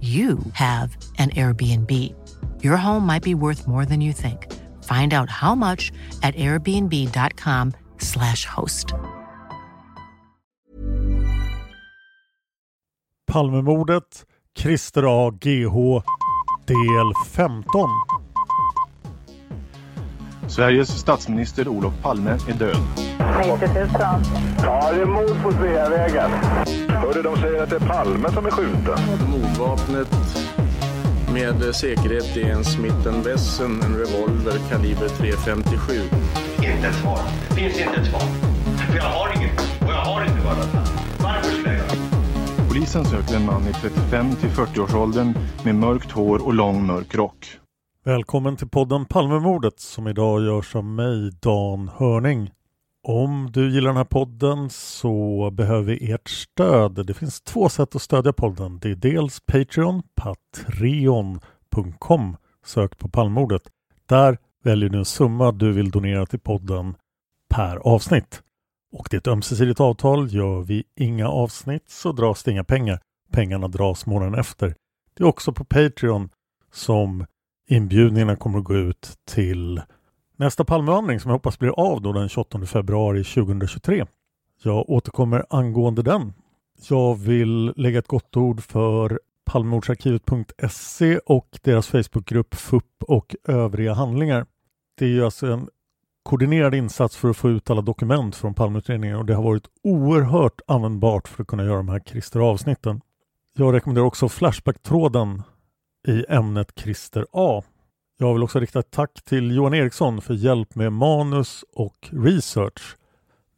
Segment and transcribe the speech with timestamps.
[0.00, 1.90] you have an Airbnb.
[2.62, 4.46] Your home might be worth more than you think.
[4.84, 8.94] Find out how much at airbnb.com slash host.
[13.26, 15.30] Palmemordet, Christer A.
[15.30, 16.02] GH,
[16.66, 17.88] del 15.
[20.48, 22.76] Sveriges statsminister Olof Palme är död.
[23.38, 23.88] 90 000.
[24.62, 26.30] Ja, det är mord på Sveavägen.
[27.00, 28.98] Hörde de säger att det är Palme som är skjuten.
[29.30, 30.08] Mordvapnet
[31.32, 36.02] med säkerhet är en Smith Wesson, en revolver kaliber .357.
[36.56, 37.18] Inte ett svar.
[37.48, 38.20] Det finns inte ett svar.
[38.90, 40.68] För jag har inget och jag har inte varit
[41.22, 41.86] Varför skulle jag
[42.68, 45.34] Polisen söker en man i 35 till 40-årsåldern
[45.64, 47.46] med mörkt hår och lång mörk rock.
[48.04, 52.50] Välkommen till podden Palmemordet som idag görs av mig, Dan Hörning.
[53.02, 57.06] Om du gillar den här podden så behöver vi ert stöd.
[57.06, 58.78] Det finns två sätt att stödja podden.
[58.78, 61.36] Det är dels Patreon, patreon.com.
[62.66, 63.62] Sök på palmordet.
[64.06, 66.94] Där väljer du en summa du vill donera till podden
[67.48, 68.42] per avsnitt.
[68.92, 70.34] Och det är ett ömsesidigt avtal.
[70.34, 73.00] Gör vi inga avsnitt så dras det inga pengar.
[73.32, 74.74] Pengarna dras månaden efter.
[75.14, 76.28] Det är också på Patreon
[76.72, 77.26] som
[77.68, 79.82] inbjudningarna kommer att gå ut till
[80.40, 84.06] nästa Palmevandring som jag hoppas blir av då den 28 februari 2023.
[84.62, 86.32] Jag återkommer angående den.
[86.88, 94.46] Jag vill lägga ett gott ord för Palmemordsarkivet.se och deras Facebookgrupp FUP och övriga handlingar.
[94.98, 95.68] Det är ju alltså en
[96.22, 100.60] koordinerad insats för att få ut alla dokument från Palmeutredningen och det har varit oerhört
[100.66, 103.00] användbart för att kunna göra de här Christer-avsnitten.
[103.56, 105.42] Jag rekommenderar också Flashback-tråden
[106.08, 107.62] i ämnet Christer A.
[108.22, 112.96] Jag vill också rikta ett tack till Johan Eriksson för hjälp med manus och research.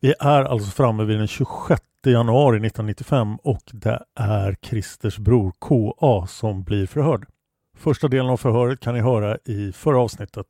[0.01, 6.27] Vi är alltså framme vid den 26 januari 1995 och det är Christers bror KA
[6.27, 7.27] som blir förhörd.
[7.77, 10.47] Första delen av förhöret kan ni höra i förra avsnittet.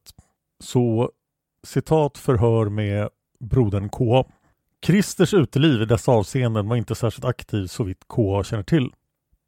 [0.64, 1.10] Så
[1.66, 3.08] citat förhör med
[3.40, 4.24] brodern KA.
[4.86, 8.90] Christers uteliv i dessa avseenden var inte särskilt aktiv så vitt KA känner till.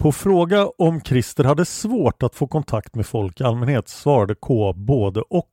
[0.05, 4.73] På fråga om Christer hade svårt att få kontakt med folk i allmänhet svarade K
[4.73, 5.51] både och.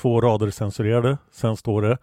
[0.00, 1.18] Två rader censurerade.
[1.32, 1.98] Sen står det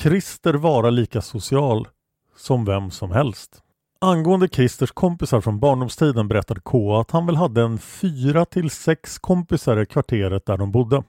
[0.00, 1.88] Christer vara lika social
[2.36, 3.62] som vem som helst.
[4.00, 9.18] Angående Christers kompisar från barndomstiden berättade K att han väl hade en fyra till sex
[9.18, 11.02] kompisar i kvarteret där de bodde.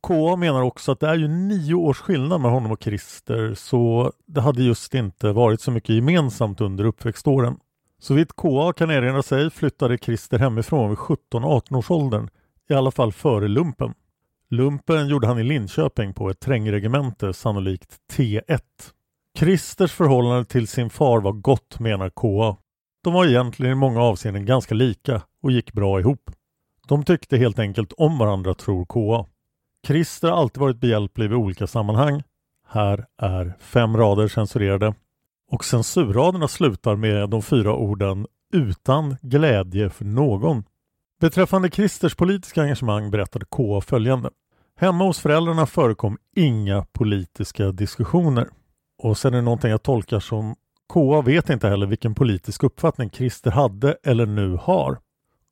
[0.00, 4.12] K menar också att det är ju nio års skillnad mellan honom och Christer så
[4.26, 7.56] det hade just inte varit så mycket gemensamt under uppväxtåren.
[8.00, 12.28] Så vitt KA kan erinra sig flyttade Christer hemifrån vid 17-18 års åldern,
[12.70, 13.94] i alla fall före lumpen.
[14.50, 18.60] Lumpen gjorde han i Linköping på ett trängregemente, sannolikt T1.
[19.38, 22.56] Christers förhållande till sin far var gott menar KA.
[23.04, 26.30] De var egentligen i många avseenden ganska lika och gick bra ihop.
[26.88, 29.26] De tyckte helt enkelt om varandra tror KA.
[29.86, 32.22] Christer har alltid varit behjälplig vid olika sammanhang.
[32.68, 34.94] Här är fem rader censurerade.
[35.50, 40.64] Och censurraderna slutar med de fyra orden utan glädje för någon.
[41.20, 44.30] Beträffande Christers politiska engagemang berättade K följande.
[44.76, 48.48] Hemma hos föräldrarna förekom inga politiska diskussioner.
[49.02, 50.54] Och sen är det någonting jag tolkar som
[50.92, 54.98] KA vet inte heller vilken politisk uppfattning Christer hade eller nu har.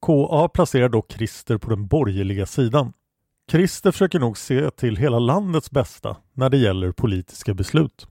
[0.06, 2.93] KA placerar dock Christer på den borgerliga sidan.
[3.50, 8.06] Christer försöker nog se till hela landets bästa när det gäller politiska beslut.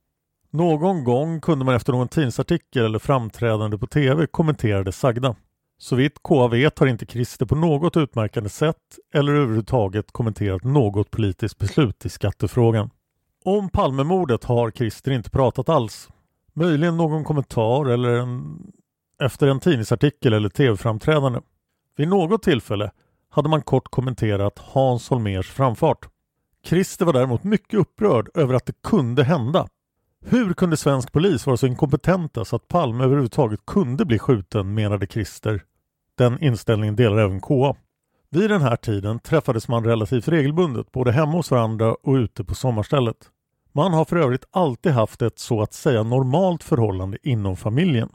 [0.55, 5.35] Någon gång kunde man efter någon tidningsartikel eller framträdande på TV kommentera det sagda.
[5.77, 8.77] Så vitt KA vet har inte Christer på något utmärkande sätt
[9.13, 12.89] eller överhuvudtaget kommenterat något politiskt beslut i skattefrågan.
[13.45, 16.09] Om Palmemordet har Christer inte pratat alls.
[16.53, 18.57] Möjligen någon kommentar eller en...
[19.23, 21.39] efter en tidningsartikel eller tv-framträdande.
[21.97, 22.91] Vid något tillfälle
[23.29, 26.09] hade man kort kommenterat Hans Holmers framfart.
[26.65, 29.67] Christer var däremot mycket upprörd över att det kunde hända.
[30.27, 35.07] Hur kunde svensk polis vara så inkompetenta så att Palme överhuvudtaget kunde bli skjuten, menade
[35.07, 35.63] Christer.
[36.17, 37.75] Den inställningen delar även KA.
[38.29, 42.55] Vid den här tiden träffades man relativt regelbundet både hemma hos varandra och ute på
[42.55, 43.17] sommarstället.
[43.73, 48.09] Man har för övrigt alltid haft ett så att säga normalt förhållande inom familjen.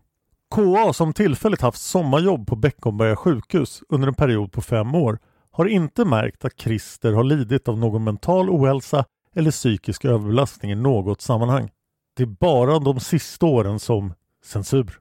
[0.55, 5.19] KA som tillfälligt haft sommarjobb på Beckomberga sjukhus under en period på fem år
[5.51, 9.05] har inte märkt att Christer har lidit av någon mental ohälsa
[9.35, 11.71] eller psykisk överbelastning i något sammanhang.
[12.15, 14.15] Det är bara de sista åren som
[14.45, 14.99] censur.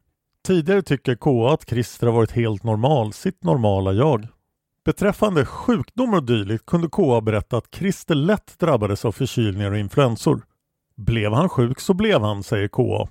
[0.48, 4.28] Tidigare tycker KA att Christer har varit helt normal, sitt normala jag.
[4.86, 10.42] Beträffande sjukdomar och dylikt kunde KA berätta att Christer lätt drabbades av förkylningar och influensor.
[10.96, 13.10] Blev han sjuk så blev han, säger KA.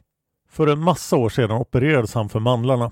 [0.50, 2.90] För en massa år sedan opererades han för mandlarna.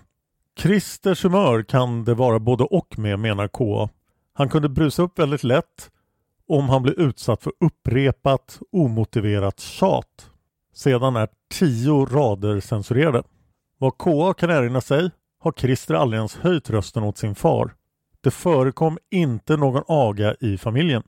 [0.59, 3.89] Christers humör kan det vara både och med, menar KA.
[4.33, 5.91] Han kunde brusa upp väldigt lätt
[6.49, 10.31] om han blev utsatt för upprepat omotiverat tjat.
[10.77, 13.23] Sedan är tio rader censurerade.
[13.79, 17.75] Vad KA kan erinra sig har Christer aldrig ens höjt rösten åt sin far.
[18.21, 21.03] Det förekom inte någon aga i familjen.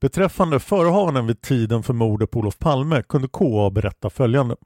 [0.00, 4.56] Beträffande förehavanden vid tiden för mordet på Olof Palme kunde KA berätta följande.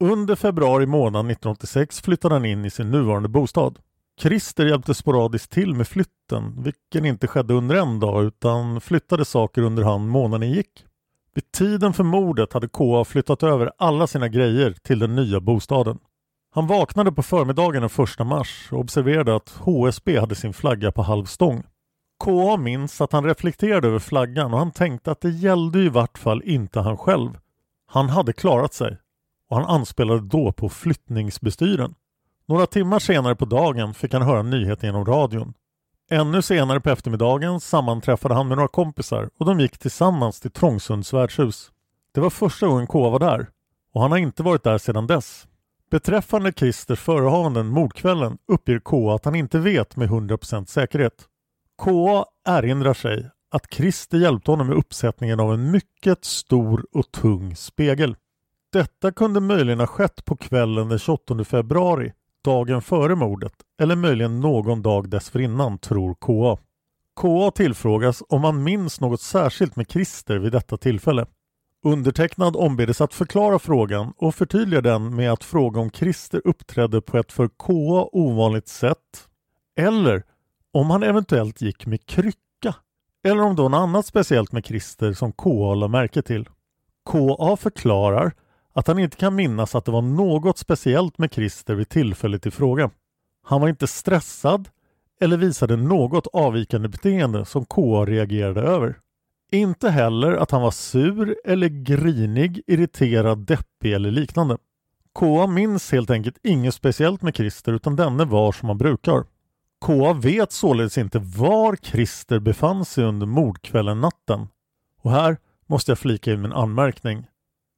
[0.00, 3.78] Under februari månad 1986 flyttade han in i sin nuvarande bostad.
[4.20, 9.62] Christer hjälpte sporadiskt till med flytten, vilken inte skedde under en dag utan flyttade saker
[9.62, 10.84] under hand månaden gick.
[11.34, 15.98] Vid tiden för mordet hade KA flyttat över alla sina grejer till den nya bostaden.
[16.54, 21.02] Han vaknade på förmiddagen den 1 mars och observerade att HSB hade sin flagga på
[21.02, 21.62] halv stång.
[22.24, 26.18] KA minns att han reflekterade över flaggan och han tänkte att det gällde i vart
[26.18, 27.30] fall inte han själv.
[27.86, 28.98] Han hade klarat sig
[29.48, 31.94] och han anspelade då på flyttningsbestyren.
[32.48, 35.54] Några timmar senare på dagen fick han höra nyheten genom radion.
[36.12, 41.12] Ännu senare på eftermiddagen sammanträffade han med några kompisar och de gick tillsammans till Trångsunds
[41.12, 41.70] värdshus.
[42.14, 43.46] Det var första gången K var där
[43.94, 45.46] och han har inte varit där sedan dess.
[45.90, 51.24] Beträffande Christers förehavanden mordkvällen uppger K att han inte vet med 100% säkerhet.
[51.78, 57.56] K erinrar sig att Christer hjälpte honom med uppsättningen av en mycket stor och tung
[57.56, 58.16] spegel.
[58.72, 62.12] Detta kunde möjligen ha skett på kvällen den 28 februari,
[62.44, 63.52] dagen före mordet,
[63.82, 66.62] eller möjligen någon dag dessförinnan, tror KA.
[67.20, 71.26] KA tillfrågas om han minns något särskilt med Christer vid detta tillfälle.
[71.84, 77.18] Undertecknad ombedes att förklara frågan och förtydligar den med att fråga om Christer uppträdde på
[77.18, 79.28] ett för KA ovanligt sätt
[79.76, 80.22] eller
[80.72, 82.74] om han eventuellt gick med krycka
[83.24, 86.48] eller om det var något annat speciellt med Christer som KA la märke till.
[87.10, 88.32] KA förklarar
[88.72, 92.50] att han inte kan minnas att det var något speciellt med Christer vid tillfället i
[92.50, 92.90] fråga.
[93.42, 94.68] Han var inte stressad
[95.20, 98.98] eller visade något avvikande beteende som KA reagerade över.
[99.52, 104.58] Inte heller att han var sur eller grinig, irriterad, deppig eller liknande.
[105.18, 109.24] KA minns helt enkelt inget speciellt med Christer utan denne var som han brukar.
[109.86, 114.48] KA vet således inte var Christer befann sig under mordkvällen natten.
[115.02, 117.26] Och här måste jag flika in min anmärkning.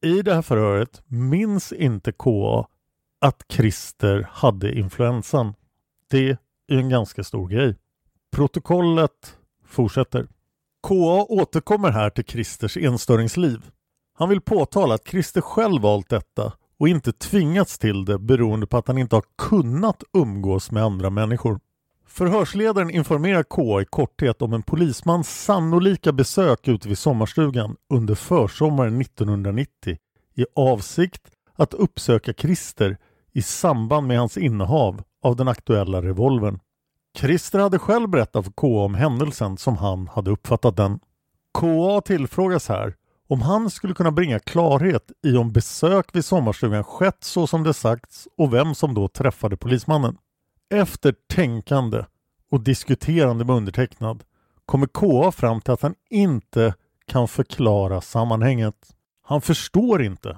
[0.03, 2.67] I det här förhöret minns inte KA
[3.21, 5.53] att Christer hade influensan.
[6.09, 6.29] Det
[6.67, 7.75] är en ganska stor grej.
[8.31, 10.27] Protokollet fortsätter.
[10.87, 13.71] KA återkommer här till Christers enstöringsliv.
[14.13, 18.77] Han vill påtala att Christer själv valt detta och inte tvingats till det beroende på
[18.77, 21.59] att han inte har kunnat umgås med andra människor.
[22.07, 29.01] Förhörsledaren informerar KA i korthet om en polismans sannolika besök ute vid sommarstugan under försommaren
[29.01, 29.97] 1990
[30.35, 31.21] i avsikt
[31.55, 32.97] att uppsöka Christer
[33.31, 36.59] i samband med hans innehav av den aktuella revolvern.
[37.17, 40.99] Christer hade själv berättat för KA om händelsen som han hade uppfattat den.
[41.59, 42.95] KA tillfrågas här
[43.27, 47.73] om han skulle kunna bringa klarhet i om besök vid sommarstugan skett så som det
[47.73, 50.17] sagts och vem som då träffade polismannen.
[50.73, 52.05] Efter tänkande
[52.51, 54.23] och diskuterande med undertecknad
[54.65, 56.73] kommer KA fram till att han inte
[57.07, 58.75] kan förklara sammanhanget.
[59.21, 60.37] Han förstår inte.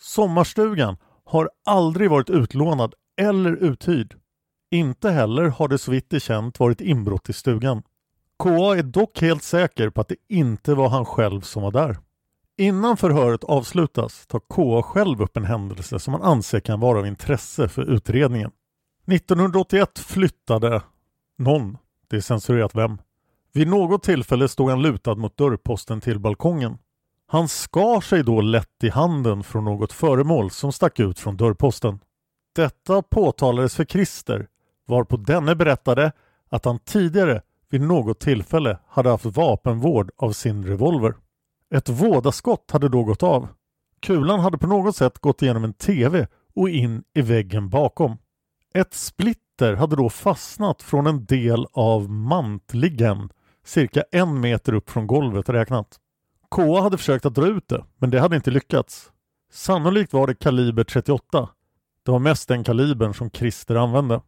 [0.00, 4.14] Sommarstugan har aldrig varit utlånad eller uthyrd.
[4.70, 7.82] Inte heller har det så vitt är känt varit inbrott i stugan.
[8.38, 11.98] KA är dock helt säker på att det inte var han själv som var där.
[12.58, 17.06] Innan förhöret avslutas tar KA själv upp en händelse som han anser kan vara av
[17.06, 18.50] intresse för utredningen.
[19.06, 20.82] 1981 flyttade
[21.38, 22.98] någon, det är censurerat vem.
[23.52, 26.78] Vid något tillfälle stod han lutad mot dörrposten till balkongen.
[27.26, 31.98] Han skar sig då lätt i handen från något föremål som stack ut från dörrposten.
[32.54, 34.46] Detta påtalades för Christer
[34.86, 36.12] varpå denne berättade
[36.48, 41.14] att han tidigare vid något tillfälle hade haft vapenvård av sin revolver.
[41.74, 43.48] Ett vådaskott hade då gått av.
[44.00, 48.18] Kulan hade på något sätt gått igenom en TV och in i väggen bakom.
[48.76, 53.28] Ett splitter hade då fastnat från en del av mantligen
[53.64, 55.96] cirka en meter upp från golvet räknat.
[56.50, 59.10] KA hade försökt att dra ut det, men det hade inte lyckats.
[59.52, 61.48] Sannolikt var det kaliber 38.
[62.04, 64.20] Det var mest den kalibern som Christer använde.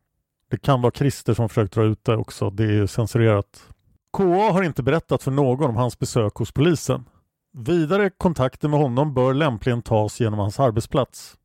[0.50, 3.68] Det kan vara Christer som försökt dra ut det också, det är ju censurerat.
[4.16, 7.04] KA har inte berättat för någon om hans besök hos polisen.
[7.52, 11.36] Vidare kontakter med honom bör lämpligen tas genom hans arbetsplats.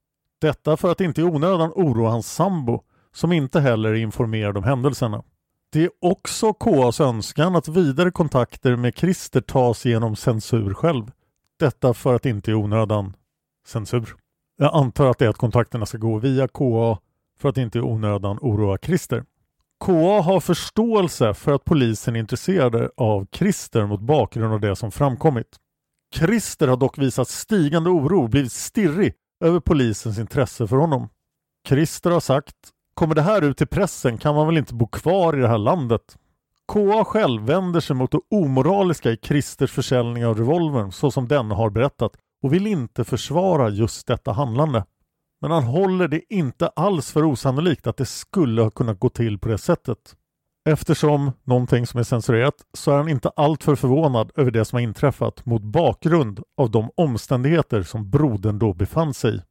[0.42, 2.84] Detta för att inte i onödan oroa hans sambo
[3.14, 5.24] som inte heller är informerad om händelserna.
[5.72, 11.12] Det är också KAs önskan att vidare kontakter med Christer tas genom censur själv.
[11.60, 13.14] Detta för att inte i onödan
[13.68, 14.16] censur.
[14.58, 16.98] Jag antar att det är att kontakterna ska gå via KA
[17.40, 19.24] för att inte i onödan oroa Christer.
[19.86, 24.92] KA har förståelse för att polisen är intresserade av Christer mot bakgrund av det som
[24.92, 25.48] framkommit.
[26.16, 31.10] Christer har dock visat stigande oro och blivit stirrig över polisens intresse för honom.
[31.68, 32.56] Christer har sagt
[32.94, 35.58] Kommer det här ut till pressen kan man väl inte bo kvar i det här
[35.58, 36.18] landet?
[36.74, 41.56] KA själv vänder sig mot det omoraliska i Christers försäljning av revolvern så som denne
[41.56, 42.12] har berättat
[42.44, 44.86] och vill inte försvara just detta handlande.
[45.42, 49.40] Men han håller det inte alls för osannolikt att det skulle ha kunnat gå till
[49.40, 50.16] på det sättet.
[50.70, 54.82] Eftersom någonting som är censurerat så är han inte alltför förvånad över det som har
[54.82, 59.42] inträffat mot bakgrund av de omständigheter som brodern då befann sig i.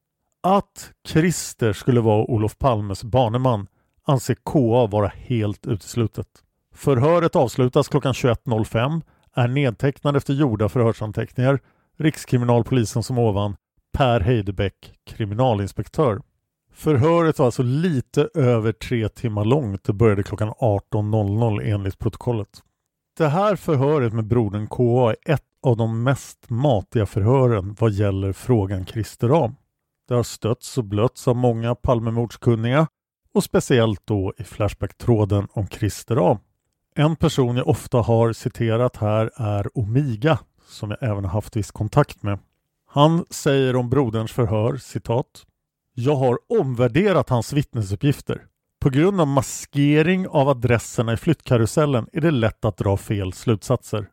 [0.44, 3.66] Att Christer skulle vara Olof Palmes baneman
[4.04, 6.26] anser KA vara helt uteslutet.
[6.74, 9.02] Förhöret avslutas klockan 21.05,
[9.34, 11.60] är nedtecknad efter gjorda förhörsanteckningar,
[11.98, 13.56] Rikskriminalpolisen som ovan,
[13.92, 16.22] Per Heidebäck, kriminalinspektör.
[16.72, 19.88] Förhöret var alltså lite över tre timmar långt.
[19.88, 22.62] och började klockan 18.00 enligt protokollet.
[23.18, 28.32] Det här förhöret med brodern KA är ett av de mest matiga förhören vad gäller
[28.32, 29.54] frågan Christer Ram.
[30.08, 32.86] Det har stötts och blötts av många Palmemordskunniga
[33.34, 36.38] och speciellt då i Flashback-tråden om Christer Ram.
[36.94, 42.22] En person jag ofta har citerat här är Omiga som jag även haft viss kontakt
[42.22, 42.38] med.
[42.86, 45.44] Han säger om broderns förhör, citat
[45.94, 48.46] jag har omvärderat hans vittnesuppgifter.
[48.80, 54.06] På grund av maskering av adresserna i flyttkarusellen är det lätt att dra fel slutsatser.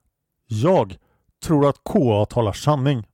[0.48, 0.98] Jag
[1.44, 3.08] tror att KA talar sanning.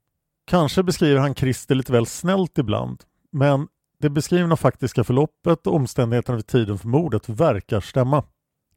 [0.45, 3.67] Kanske beskriver han Christer lite väl snällt ibland, men
[3.99, 8.23] det beskrivna faktiska förloppet och omständigheterna vid tiden för mordet verkar stämma.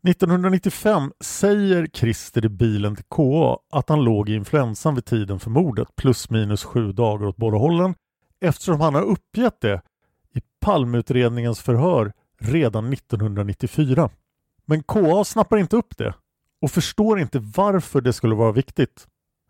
[0.08, 5.50] 1995 säger Christer i bilen till KA att han låg i influensan vid tiden för
[5.50, 7.94] mordet plus minus sju dagar åt båda hållen
[8.40, 9.82] eftersom han har uppgett det
[10.34, 14.10] i Palmeutredningens förhör redan 1994.
[14.64, 16.14] Men KA snappar inte upp det
[16.62, 19.06] och förstår inte varför det skulle vara viktigt.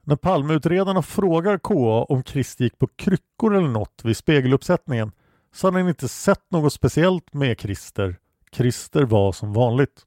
[0.08, 5.12] När Palmeutredarna frågar KA om Christer gick på kryckor eller något vid spegeluppsättningen
[5.54, 8.16] så hade han inte sett något speciellt med Christer.
[8.52, 10.02] Christer var som vanligt.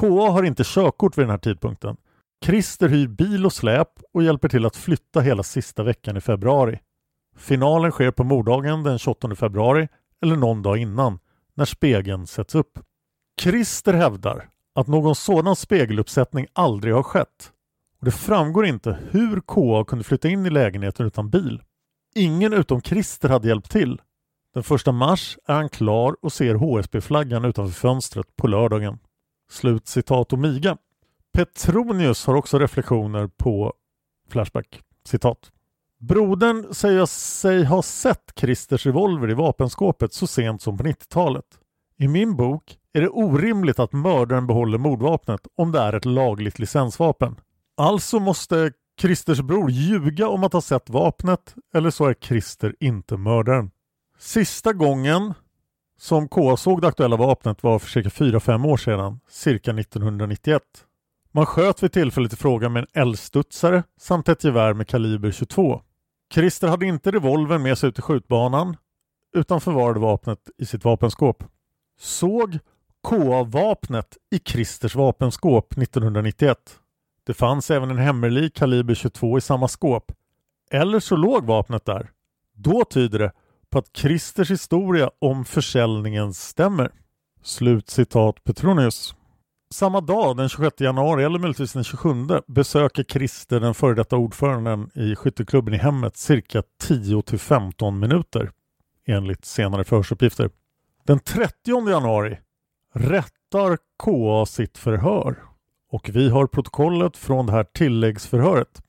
[0.00, 1.96] KA har inte körkort vid den här tidpunkten.
[2.44, 6.78] Christer hyr bil och släp och hjälper till att flytta hela sista veckan i februari.
[7.36, 9.88] Finalen sker på morddagen den 28 februari
[10.22, 11.18] eller någon dag innan
[11.54, 12.78] när spegeln sätts upp.
[13.40, 17.52] Christer hävdar att någon sådan spegeluppsättning aldrig har skett.
[17.98, 21.62] Och Det framgår inte hur KA kunde flytta in i lägenheten utan bil.
[22.14, 24.00] Ingen utom Christer hade hjälpt till.
[24.54, 28.98] Den första mars är han klar och ser HSB-flaggan utanför fönstret på lördagen.
[29.50, 30.76] Slut citat Omiga.
[31.32, 33.72] Petronius har också reflektioner på
[34.30, 34.80] Flashback.
[35.04, 35.52] Citat.
[35.98, 41.44] Brodern säger sig ha sett Christers revolver i vapenskåpet så sent som på 90-talet.
[41.96, 46.58] I min bok är det orimligt att mördaren behåller mordvapnet om det är ett lagligt
[46.58, 47.36] licensvapen.
[47.80, 53.16] Alltså måste Christers bror ljuga om att ha sett vapnet eller så är Christer inte
[53.16, 53.70] mördaren.
[54.18, 55.34] Sista gången
[55.98, 60.62] som K såg det aktuella vapnet var för cirka 4-5 år sedan, cirka 1991.
[61.32, 65.82] Man sköt vid tillfället i fråga med en eldstudsare samt ett gevär med kaliber 22.
[66.34, 68.76] Christer hade inte revolvern med sig ut i skjutbanan
[69.36, 71.44] utan förvarade vapnet i sitt vapenskåp.
[72.00, 72.58] Såg
[73.08, 76.80] KA-vapnet i Christers vapenskåp 1991.
[77.28, 80.12] Det fanns även en hemmerlik kaliber 22 i samma skåp.
[80.70, 82.10] Eller så låg vapnet där.
[82.54, 83.32] Då tyder det
[83.70, 86.90] på att Christers historia om försäljningen stämmer.
[87.42, 89.14] Slutcitat Petronius.
[89.70, 92.10] Samma dag, den 26 januari eller möjligtvis den 27,
[92.46, 98.50] besöker Christer den före detta ordföranden i skytteklubben i hemmet cirka 10 till 15 minuter
[99.06, 100.50] enligt senare förhörsuppgifter.
[101.04, 102.38] Den 30 januari
[102.94, 105.48] rättar KA sitt förhör
[105.90, 108.82] och vi har protokollet från det här tilläggsförhöret.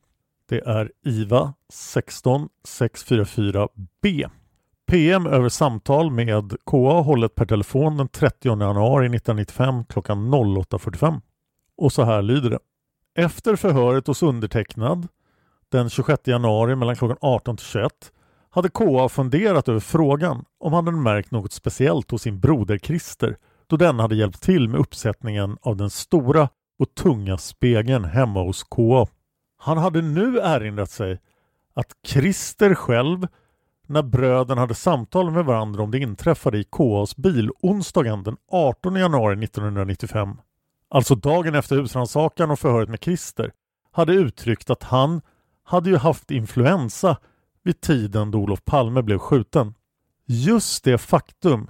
[0.50, 4.30] Det är IVA 16644B.
[4.88, 11.22] PM över samtal med KA hållet per telefon den 30 januari 1995 klockan 08.45.
[11.78, 12.60] Och så här lyder det.
[13.18, 15.08] Efter förhöret hos undertecknad
[15.72, 17.92] den 26 januari mellan klockan 18 till 21
[18.50, 23.38] hade KA funderat över frågan om han hade märkt något speciellt hos sin broder Christer
[23.68, 26.50] då den hade hjälpt till med uppsättningen av den stora
[26.80, 29.08] och tunga spegeln hemma hos KA.
[29.58, 31.20] Han hade nu erinrat sig
[31.74, 33.28] att Christer själv
[33.88, 38.96] när bröderna hade samtal med varandra om det inträffade i KAs bil onsdagen den 18
[38.96, 40.38] januari 1995,
[40.90, 43.52] alltså dagen efter husrannsakan och förhöret med Christer,
[43.92, 45.22] hade uttryckt att han
[45.64, 47.18] hade ju haft influensa
[47.64, 49.74] vid tiden då Olof Palme blev skjuten.
[50.26, 51.70] Just det faktum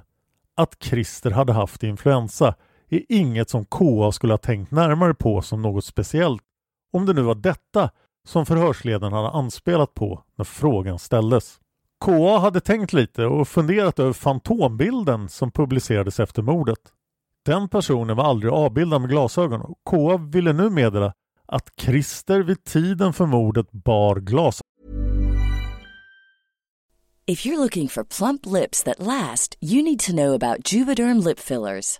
[0.55, 2.55] att Christer hade haft influensa
[2.89, 6.41] är inget som KA skulle ha tänkt närmare på som något speciellt
[6.93, 7.89] om det nu var detta
[8.27, 11.59] som förhörsledaren hade anspelat på när frågan ställdes.
[12.05, 16.79] KA hade tänkt lite och funderat över fantombilden som publicerades efter mordet.
[17.45, 21.13] Den personen var aldrig avbildad med glasögon och KA ville nu meddela
[21.45, 24.63] att Christer vid tiden för mordet bar glasögon.
[27.25, 31.39] If you're looking for plump lips that last, you need to know about Juvederm lip
[31.39, 31.99] fillers.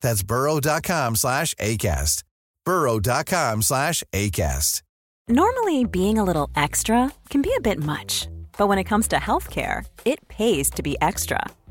[0.00, 2.22] That's burrow.com slash ACAST.
[2.64, 4.82] burrow.com slash ACAST.
[5.28, 9.16] Normally, being a little extra can be a bit much, but when it comes to
[9.16, 11.40] healthcare, it pays to be extra.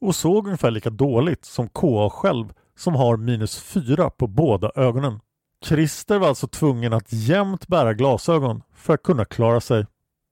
[0.00, 5.20] och såg ungefär lika dåligt som KA själv som har minus 4 på båda ögonen.
[5.64, 9.86] Christer var alltså tvungen att jämt bära glasögon för att kunna klara sig.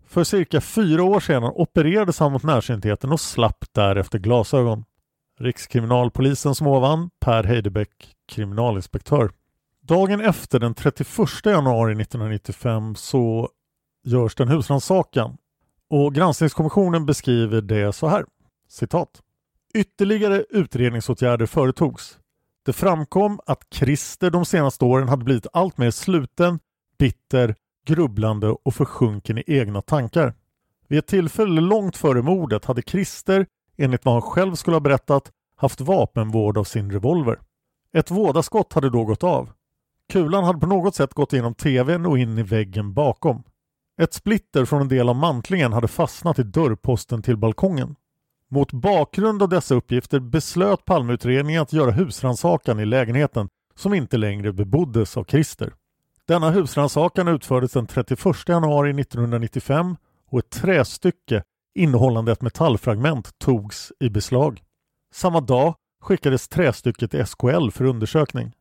[0.07, 4.85] För cirka fyra år sedan opererades han mot närsyntheten och slapp därefter glasögon.
[5.41, 9.31] Rikskriminalpolisen som ovan, Per Heidebäck, kriminalinspektör.
[9.83, 13.49] Dagen efter den 31 januari 1995 så
[14.05, 15.37] görs den husrannsakan
[15.91, 18.25] och granskningskommissionen beskriver det så här.
[18.69, 19.24] Citat.
[19.77, 22.19] Ytterligare utredningsåtgärder företogs.
[22.65, 26.59] Det framkom att Christer de senaste åren hade blivit allt mer sluten,
[26.99, 27.55] bitter,
[27.87, 30.35] grubblande och försjunken i egna tankar.
[30.89, 35.31] Vid ett tillfälle långt före mordet hade Christer, enligt vad han själv skulle ha berättat,
[35.57, 37.39] haft vapenvård av sin revolver.
[37.93, 39.51] Ett vådaskott hade då gått av.
[40.13, 43.43] Kulan hade på något sätt gått genom tvn och in i väggen bakom.
[44.01, 47.97] Ett splitter från en del av mantlingen hade fastnat i dörrposten till balkongen.
[48.55, 54.53] Mot bakgrund av dessa uppgifter beslöt Palmeutredningen att göra husrannsakan i lägenheten som inte längre
[54.53, 55.73] beboddes av Christer.
[56.29, 59.97] Denna husrannsakan utfördes den 31 januari 1995
[60.31, 61.43] och ett trästycke
[61.75, 64.63] innehållande ett metallfragment togs i beslag.
[65.15, 68.53] Samma dag skickades trästycket till SKL för undersökning.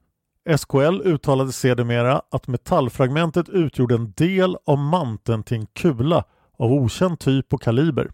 [0.58, 6.24] SKL uttalade sedermera att metallfragmentet utgjorde en del av manteln till en kula
[6.58, 8.12] av okänd typ och kaliber.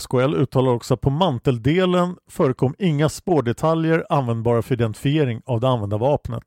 [0.00, 5.96] SKL uttalar också att på manteldelen förekom inga spårdetaljer användbara för identifiering av det använda
[5.98, 6.44] vapnet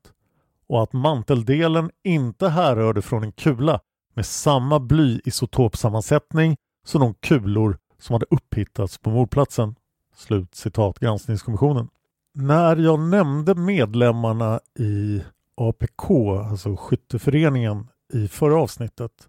[0.68, 3.80] och att manteldelen inte härrörde från en kula
[4.14, 9.74] med samma blyisotopsammansättning som de kulor som hade upphittats på mordplatsen.
[10.16, 11.88] Slut citat granskningskommissionen.
[12.34, 15.22] När jag nämnde medlemmarna i
[15.56, 16.10] APK,
[16.50, 19.28] alltså skytteföreningen, i förra avsnittet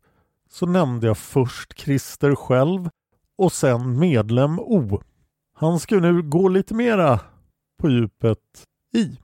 [0.49, 2.89] så nämnde jag först Christer själv
[3.39, 5.01] och sen medlem O.
[5.55, 7.19] Han ska nu gå lite mera
[7.81, 8.37] på djupet
[8.93, 9.17] i.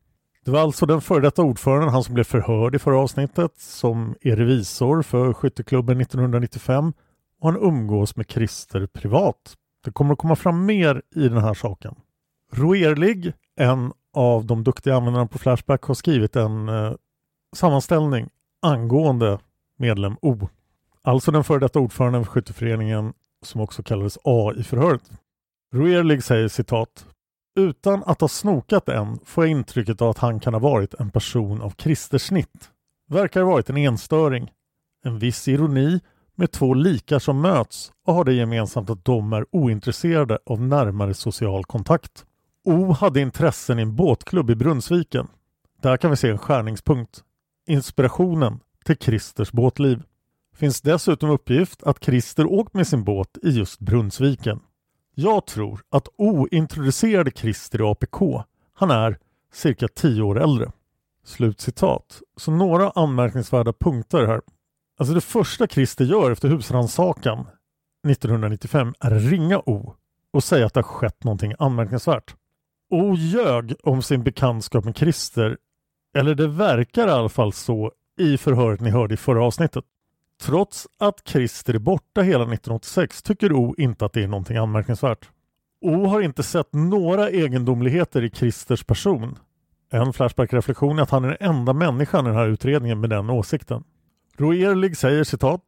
[0.46, 4.16] Det var alltså den före detta ordföranden, han som blev förhörd i förra avsnittet, som
[4.22, 6.94] är revisor för skytteklubben 1995
[7.42, 9.56] och han umgås med Christer privat.
[9.84, 11.96] Det kommer att komma fram mer i den här saken.
[12.54, 16.94] Roerlig, en av de duktiga användarna på Flashback, har skrivit en eh,
[17.56, 18.30] sammanställning
[18.62, 19.40] angående
[19.78, 20.50] medlem O.
[21.02, 23.14] Alltså den före detta ordföranden för skytteföreningen
[23.46, 25.12] som också kallades A i förhöret.
[25.74, 27.06] Ruerlig säger citat
[27.56, 31.12] utan att ha snokat än får jag intrycket av att han kan ha varit en
[31.12, 32.72] person av kristersnitt.
[33.10, 34.52] Verkar ha varit en enstöring.
[35.04, 36.00] En viss ironi
[36.36, 41.14] med två likar som möts och har det gemensamt att de är ointresserade av närmare
[41.14, 42.26] social kontakt.
[42.66, 45.28] O hade intressen i en båtklubb i Brunnsviken.
[45.82, 47.24] Där kan vi se en skärningspunkt.
[47.68, 50.04] Inspirationen till Christers båtliv.
[50.56, 54.60] Finns dessutom uppgift att Christer åkt med sin båt i just Brunnsviken.
[55.16, 58.44] Jag tror att O introducerade Christer i APK.
[58.74, 59.18] Han är
[59.54, 60.72] cirka 10 år äldre.
[61.26, 62.22] Slutcitat.
[62.38, 64.42] Så några anmärkningsvärda punkter här.
[64.98, 67.48] Alltså det första Christer gör efter husrannsakan
[68.08, 69.94] 1995 är att ringa O
[70.32, 72.36] och säga att det har skett någonting anmärkningsvärt.
[72.90, 75.58] O ljög om sin bekantskap med Christer,
[76.18, 79.86] eller det verkar i alla fall så i förhöret ni hörde i förra avsnittet.
[80.42, 85.30] Trots att Christer är borta hela 1986 tycker O inte att det är någonting anmärkningsvärt.
[85.82, 89.38] O har inte sett några egendomligheter i Christers person.
[89.92, 93.30] En Flashback-reflektion är att han är den enda människan i den här utredningen med den
[93.30, 93.84] åsikten.
[94.38, 95.62] Roerlig säger citat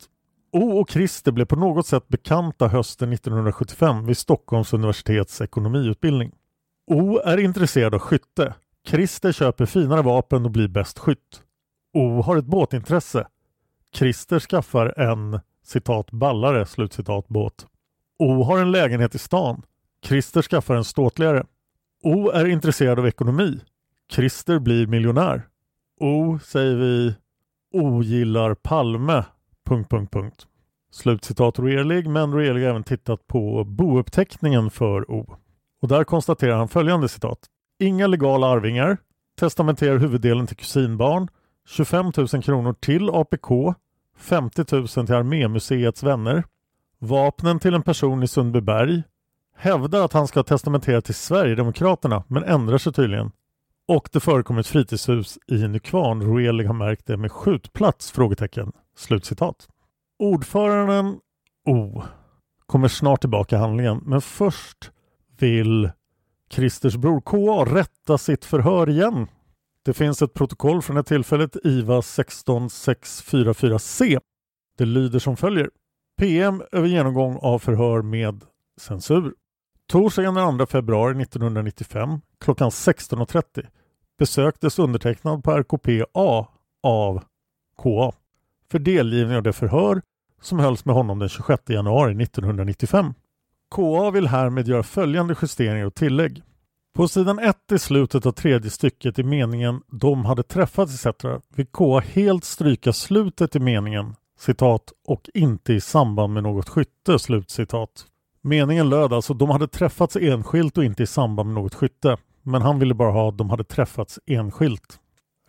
[0.52, 6.32] O och Christer blev på något sätt bekanta hösten 1975 vid Stockholms universitets ekonomiutbildning.
[6.92, 8.54] O är intresserad av skytte.
[8.88, 11.42] Christer köper finare vapen och blir bäst skytt.
[11.94, 13.28] O har ett båtintresse.
[13.96, 17.68] Christer skaffar en citat ballare slutcitat båt.
[18.20, 19.62] O har en lägenhet i stan.
[20.06, 21.46] Christer skaffar en ståtligare.
[22.04, 23.60] O är intresserad av ekonomi.
[24.12, 25.48] Christer blir miljonär.
[26.00, 27.16] O säger vi
[27.74, 29.26] ogillar Palme...
[29.66, 30.48] Punkt, punkt, punkt.
[30.92, 35.38] Slutcitat Roerlig, men Roerlig har även tittat på bouppteckningen för O.
[35.82, 37.40] Och där konstaterar han följande citat.
[37.80, 38.98] Inga legala arvingar.
[39.40, 41.28] Testamenterar huvuddelen till kusinbarn.
[41.68, 43.74] 25 000 kronor till APK.
[44.18, 46.44] 50 000 till Armémuseets vänner.
[47.00, 49.04] Vapnen till en person i Sundbyberg.
[49.56, 53.32] Hävdar att han ska testamentera till Sverigedemokraterna men ändrar sig tydligen.
[53.88, 56.22] Och det förekommer ett fritidshus i Nykvarn.
[56.22, 58.12] Roelig har märkt det med skjutplats?
[58.12, 58.72] Frågetecken.
[58.98, 59.68] Slutcitat.
[60.20, 61.20] Ordföranden
[61.66, 62.04] O
[62.66, 64.92] kommer snart tillbaka i handlingen men först
[65.40, 65.92] vill
[66.50, 69.28] Christers bror KA rätta sitt förhör igen.
[69.88, 74.20] Det finns ett protokoll från det tillfället, IVA 16644C.
[74.78, 75.70] Det lyder som följer.
[76.18, 78.44] PM över genomgång av förhör med
[78.82, 79.34] censur.
[79.90, 83.68] Torsdagen den 2 februari 1995 klockan 16.30
[84.20, 86.48] besöktes undertecknad på RKPA
[86.84, 87.24] av
[87.84, 88.12] KA
[88.72, 90.02] för delgivning av det förhör
[90.42, 93.14] som hölls med honom den 26 januari 1995.
[93.76, 96.44] KA vill härmed göra följande justeringar och tillägg.
[96.98, 101.26] På sidan 1 i slutet av tredje stycket i meningen ”de hade träffats” etc.
[101.56, 107.20] vill KA helt stryka slutet i meningen citat ”och inte i samband med något skytte”.
[107.20, 108.06] Slutcitat.
[108.42, 112.62] Meningen löd alltså ”de hade träffats enskilt och inte i samband med något skytte” men
[112.62, 115.00] han ville bara ha ”de hade träffats enskilt”.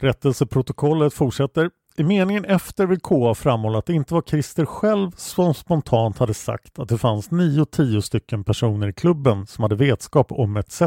[0.01, 5.55] Rättelseprotokollet fortsätter i meningen efter vill KA framhålla att det inte var Christer själv som
[5.55, 10.57] spontant hade sagt att det fanns 9-10 stycken personer i klubben som hade vetskap om
[10.57, 10.83] etc.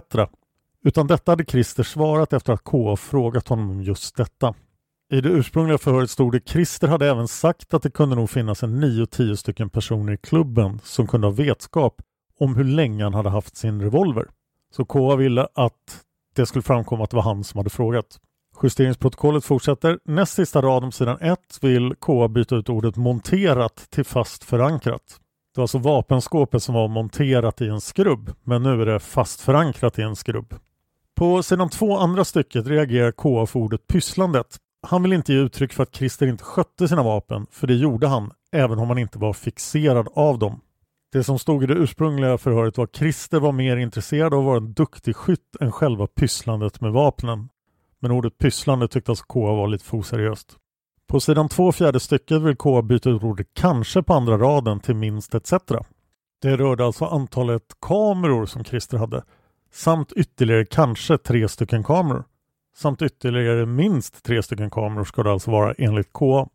[0.84, 4.54] Utan detta hade Christer svarat efter att KA frågat honom om just detta.
[5.12, 8.63] I det ursprungliga förhöret stod det Christer hade även sagt att det kunde nog finnas
[8.63, 12.02] en 9-10 stycken personer i klubben som kunde ha vetskap
[12.39, 14.28] om hur länge han hade haft sin revolver.
[14.76, 16.04] Så KA ville att
[16.36, 18.20] det skulle framkomma att det var han som hade frågat.
[18.63, 20.00] Justeringsprotokollet fortsätter.
[20.06, 25.20] Näst sista rad om sidan 1 vill KA byta ut ordet monterat till fast förankrat.
[25.56, 29.41] Det var alltså vapenskåpet som var monterat i en skrubb, men nu är det fast
[29.41, 30.56] förankrat i en skrubb.
[31.21, 34.57] På sidan två andra stycket reagerar KA för ordet pysslandet.
[34.88, 38.07] Han vill inte ge uttryck för att Christer inte skötte sina vapen, för det gjorde
[38.07, 40.62] han, även om han inte var fixerad av dem.
[41.12, 44.45] Det som stod i det ursprungliga förhöret var att Christer var mer intresserad av att
[44.45, 47.49] vara en duktig skytt än själva pysslandet med vapnen.
[47.99, 50.55] Men ordet pysslande tyckte alltså KA var lite för oseriöst.
[51.07, 54.95] På sidan två fjärde stycket vill KA byta ut ordet kanske på andra raden till
[54.95, 55.53] minst etc.
[56.41, 59.23] Det rörde alltså antalet kameror som Christer hade
[59.71, 62.23] samt ytterligare kanske tre stycken kameror.
[62.75, 66.47] Samt ytterligare minst tre stycken kameror ska det alltså vara enligt KA.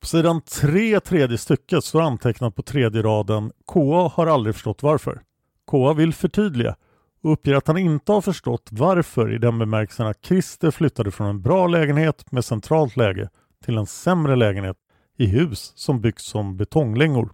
[0.00, 5.22] På sidan 3 tredje stycket står antecknat på tredje raden KA har aldrig förstått varför.
[5.70, 6.76] KA vill förtydliga
[7.22, 11.26] och uppger att han inte har förstått varför i den bemärkelsen att Christer flyttade från
[11.26, 13.28] en bra lägenhet med centralt läge
[13.64, 14.76] till en sämre lägenhet
[15.16, 17.32] i hus som byggts som betonglängor.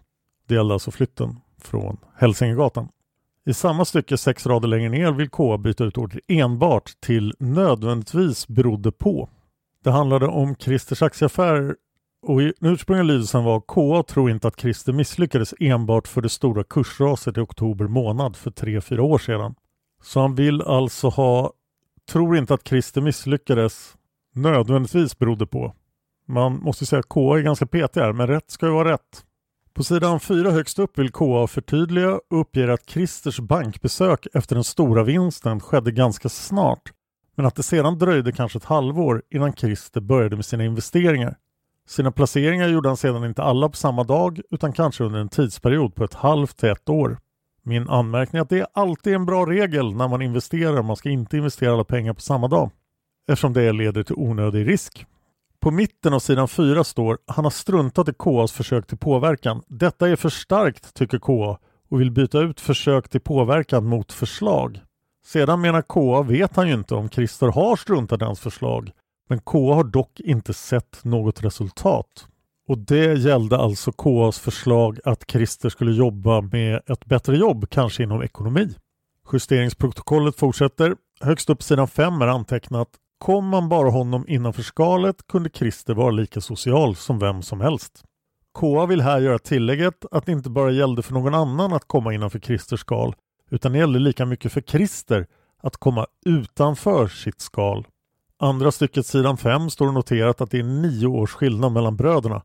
[0.48, 2.88] Det gällde alltså flytten från Hälsingegatan.
[3.48, 8.48] I samma stycke sex rader längre ner vill KA byta ut ordet enbart till nödvändigtvis
[8.48, 9.28] berodde på.
[9.84, 11.76] Det handlade om Christers aktieaffärer
[12.22, 16.28] och i den ursprungliga lydelsen var KA tror inte att Christer misslyckades enbart för det
[16.28, 19.54] stora kursraset i oktober månad för 3-4 år sedan.
[20.02, 21.52] Så han vill alltså ha
[22.10, 23.96] tror inte att Christer misslyckades
[24.34, 25.74] nödvändigtvis berodde på.
[26.26, 29.24] Man måste säga att KA är ganska petig här, men rätt ska ju vara rätt.
[29.78, 34.64] På sidan 4 högst upp vill KA förtydliga och uppger att Christers bankbesök efter den
[34.64, 36.92] stora vinsten skedde ganska snart,
[37.36, 41.36] men att det sedan dröjde kanske ett halvår innan Christer började med sina investeringar.
[41.88, 45.94] Sina placeringar gjorde han sedan inte alla på samma dag utan kanske under en tidsperiod
[45.94, 47.18] på ett halvt till ett år.
[47.62, 50.82] Min anmärkning är att det är alltid en bra regel när man investerar.
[50.82, 52.70] Man ska inte investera alla pengar på samma dag
[53.28, 55.06] eftersom det leder till onödig risk.
[55.60, 59.62] På mitten av sidan 4 står han har struntat i KAs försök till påverkan.
[59.68, 64.80] Detta är för starkt tycker KA och vill byta ut försök till påverkan mot förslag.
[65.26, 68.90] Sedan menar KA vet han ju inte om Christer har struntat i hans förslag
[69.28, 72.26] men KA har dock inte sett något resultat.
[72.68, 78.02] Och det gällde alltså KAs förslag att Christer skulle jobba med ett bättre jobb, kanske
[78.02, 78.74] inom ekonomi.
[79.32, 80.96] Justeringsprotokollet fortsätter.
[81.20, 86.10] Högst upp sidan 5 är antecknat Kom man bara honom innanför skalet kunde Christer vara
[86.10, 88.04] lika social som vem som helst.
[88.58, 92.14] KA vill här göra tillägget att det inte bara gällde för någon annan att komma
[92.14, 93.14] innanför Christers skal
[93.50, 95.26] utan det gällde lika mycket för Christer
[95.62, 97.86] att komma utanför sitt skal.
[98.38, 102.42] Andra stycket sidan 5 står noterat att det är nio års skillnad mellan bröderna.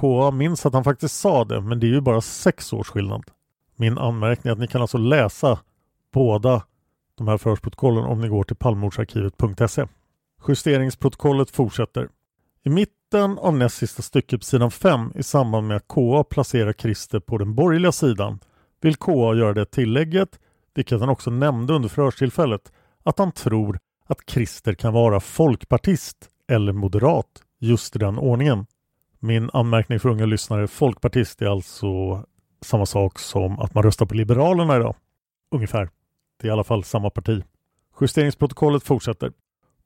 [0.00, 3.24] KA minns att han faktiskt sa det men det är ju bara sex års skillnad.
[3.76, 5.58] Min anmärkning är att ni kan alltså läsa
[6.12, 6.62] båda
[7.14, 9.86] de här förhörsprotokollen om ni går till palmordsarkivet.se.
[10.48, 12.08] Justeringsprotokollet fortsätter.
[12.62, 16.72] I mitten av näst sista stycket på sidan 5 i samband med att KA placerar
[16.72, 18.38] Christer på den borgerliga sidan
[18.80, 20.38] vill KA göra det tillägget,
[20.74, 26.72] vilket han också nämnde under förhörstillfället, att han tror att Christer kan vara folkpartist eller
[26.72, 28.66] moderat just i den ordningen.
[29.20, 32.22] Min anmärkning för unga lyssnare, folkpartist är alltså
[32.60, 34.94] samma sak som att man röstar på Liberalerna idag.
[35.50, 35.88] Ungefär.
[36.40, 37.44] Det är i alla fall samma parti.
[38.00, 39.32] Justeringsprotokollet fortsätter.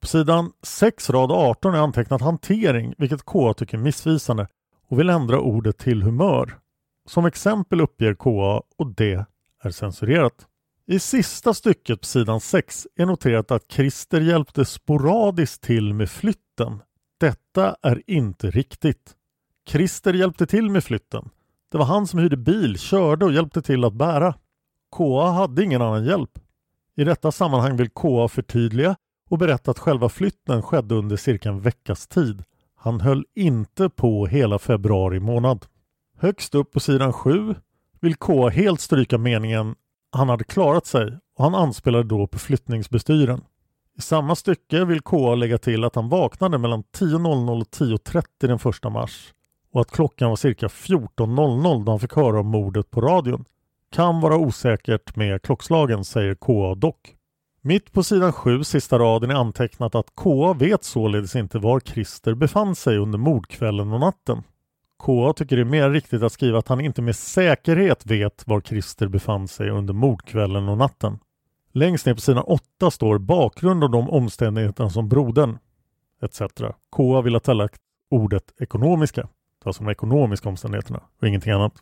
[0.00, 4.48] På sidan 6 rad 18 är antecknat hantering, vilket KA tycker är missvisande
[4.88, 6.58] och vill ändra ordet till humör.
[7.06, 9.26] Som exempel uppger KA och det
[9.62, 10.46] är censurerat.
[10.86, 16.82] I sista stycket på sidan 6 är noterat att Christer hjälpte sporadiskt till med flytten.
[17.20, 19.14] Detta är inte riktigt.
[19.68, 21.30] Christer hjälpte till med flytten.
[21.70, 24.34] Det var han som hyrde bil, körde och hjälpte till att bära.
[24.96, 26.38] KA hade ingen annan hjälp.
[26.96, 28.96] I detta sammanhang vill KA förtydliga
[29.28, 32.44] och berätta att själva flytten skedde under cirka en veckas tid.
[32.76, 35.66] Han höll inte på hela februari månad.
[36.18, 37.54] Högst upp på sidan 7
[38.00, 39.74] vill KA helt stryka meningen
[40.10, 43.40] han hade klarat sig och han anspelade då på flyttningsbestyren.
[43.98, 48.72] I samma stycke vill KA lägga till att han vaknade mellan 10.00 och 10.30 den
[48.88, 49.34] 1 mars
[49.72, 53.44] och att klockan var cirka 14.00 då han fick höra om mordet på radion.
[53.92, 57.14] Kan vara osäkert med klockslagen, säger KA dock.
[57.62, 62.34] Mitt på sidan 7, sista raden, är antecknat att KA vet således inte var Christer
[62.34, 64.42] befann sig under mordkvällen och natten.
[65.04, 68.60] KA tycker det är mer riktigt att skriva att han inte med säkerhet vet var
[68.60, 71.18] Christer befann sig under mordkvällen och natten.
[71.72, 75.58] Längst ner på sidan 8 står bakgrund och de omständigheterna som brodern
[76.22, 76.42] etc.
[76.90, 79.28] K vill ha lagt ordet ekonomiska,
[79.64, 81.72] alltså de ekonomiska omständigheterna och ingenting annat.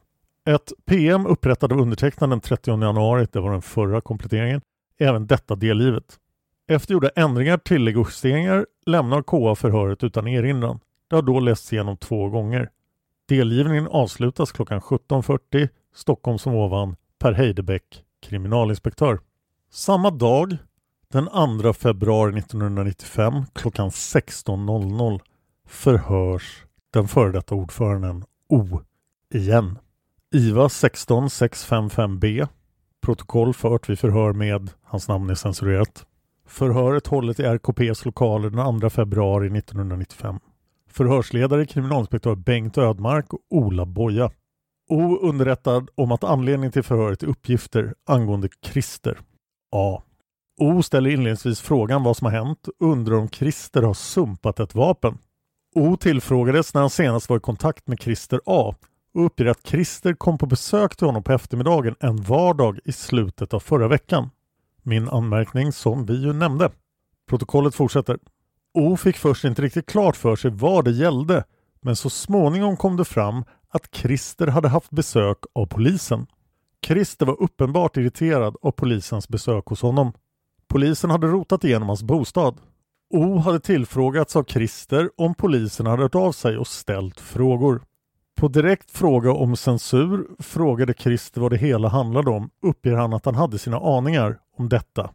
[0.48, 4.60] Ett PM upprättad av undertecknaren den 30 januari, det var den förra kompletteringen,
[4.98, 6.18] även detta delgivet.
[6.68, 10.80] Efter gjorda ändringar, tillägg och justeringar lämnar KA förhöret utan erinran.
[11.08, 12.70] Det har då lästs igenom två gånger.
[13.28, 19.20] Delgivningen avslutas klockan 17.40 Stockholm som ovan Per Heidebäck, kriminalinspektör.
[19.70, 20.56] Samma dag,
[21.12, 21.28] den
[21.62, 25.20] 2 februari 1995 klockan 16.00
[25.68, 28.80] förhörs den före detta ordföranden O
[29.34, 29.78] igen.
[30.34, 32.48] IVA 16655B
[33.06, 36.06] Protokoll fört vid förhör med, hans namn är censurerat.
[36.46, 40.40] Förhöret hållet i RKPs lokaler den 2 februari 1995.
[40.90, 44.30] Förhörsledare kriminalinspektör Bengt Ödmark och Ola Boja.
[44.88, 49.18] O underrättad om att anledningen till förhöret är uppgifter angående Christer.
[49.72, 50.02] A.
[50.60, 54.74] O ställer inledningsvis frågan vad som har hänt och undrar om Christer har sumpat ett
[54.74, 55.18] vapen.
[55.74, 58.74] O tillfrågades när han senast var i kontakt med Christer A
[59.16, 63.54] och uppger att Christer kom på besök till honom på eftermiddagen en vardag i slutet
[63.54, 64.30] av förra veckan.
[64.82, 66.70] Min anmärkning som vi ju nämnde.
[67.28, 68.18] Protokollet fortsätter.
[68.74, 71.44] O fick först inte riktigt klart för sig vad det gällde
[71.80, 76.26] men så småningom kom det fram att Christer hade haft besök av polisen.
[76.86, 80.12] Christer var uppenbart irriterad av polisens besök hos honom.
[80.68, 82.60] Polisen hade rotat igenom hans bostad.
[83.10, 87.82] O hade tillfrågats av Christer om polisen hade hört av sig och ställt frågor.
[88.36, 93.24] På direkt fråga om censur frågade Christer vad det hela handlade om uppger han att
[93.24, 95.10] han hade sina aningar om detta.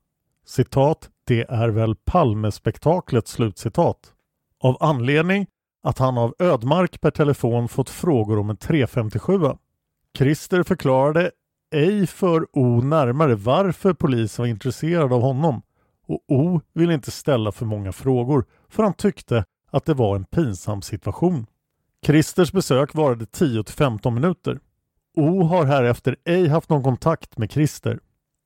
[0.45, 3.97] Citat, det är väl Palmespektaklet, slutcitat.
[4.59, 5.47] Av anledning
[5.83, 9.39] att han av Ödmark per telefon fått frågor om en 357.
[10.17, 11.31] Christer förklarade
[11.75, 15.61] ej för O närmare varför polisen var intresserad av honom
[16.07, 20.25] och O ville inte ställa för många frågor för han tyckte att det var en
[20.25, 21.45] pinsam situation.
[22.05, 24.59] Christers besök varade 10-15 minuter.
[25.17, 27.99] O har härefter ej haft någon kontakt med Christer.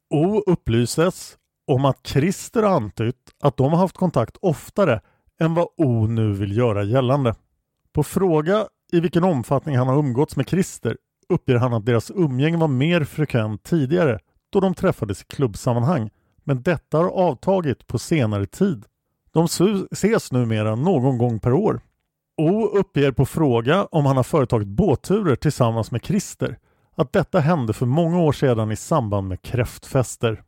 [0.09, 1.37] O upplyses
[1.67, 5.01] om att Christer antytt att de har haft kontakt oftare
[5.39, 7.35] än vad O nu vill göra gällande.
[7.93, 10.97] På fråga i vilken omfattning han har umgåtts med Christer
[11.29, 16.09] uppger han att deras umgänge var mer frekvent tidigare då de träffades i klubbsammanhang
[16.43, 18.85] men detta har avtagit på senare tid.
[19.31, 19.45] De
[19.91, 21.81] ses numera någon gång per år.
[22.37, 26.57] O uppger på fråga om han har företagit båtturer tillsammans med Christer
[26.95, 30.43] att detta hände för många år sedan i samband med kräftfester.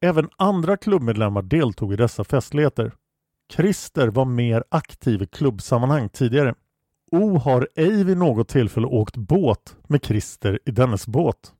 [0.00, 2.92] Även andra klubbmedlemmar deltog i dessa festligheter.
[3.52, 6.54] Christer var mer aktiv i klubbsammanhang tidigare.
[7.10, 11.52] O har ej vid något tillfälle åkt båt med Christer i dennes båt.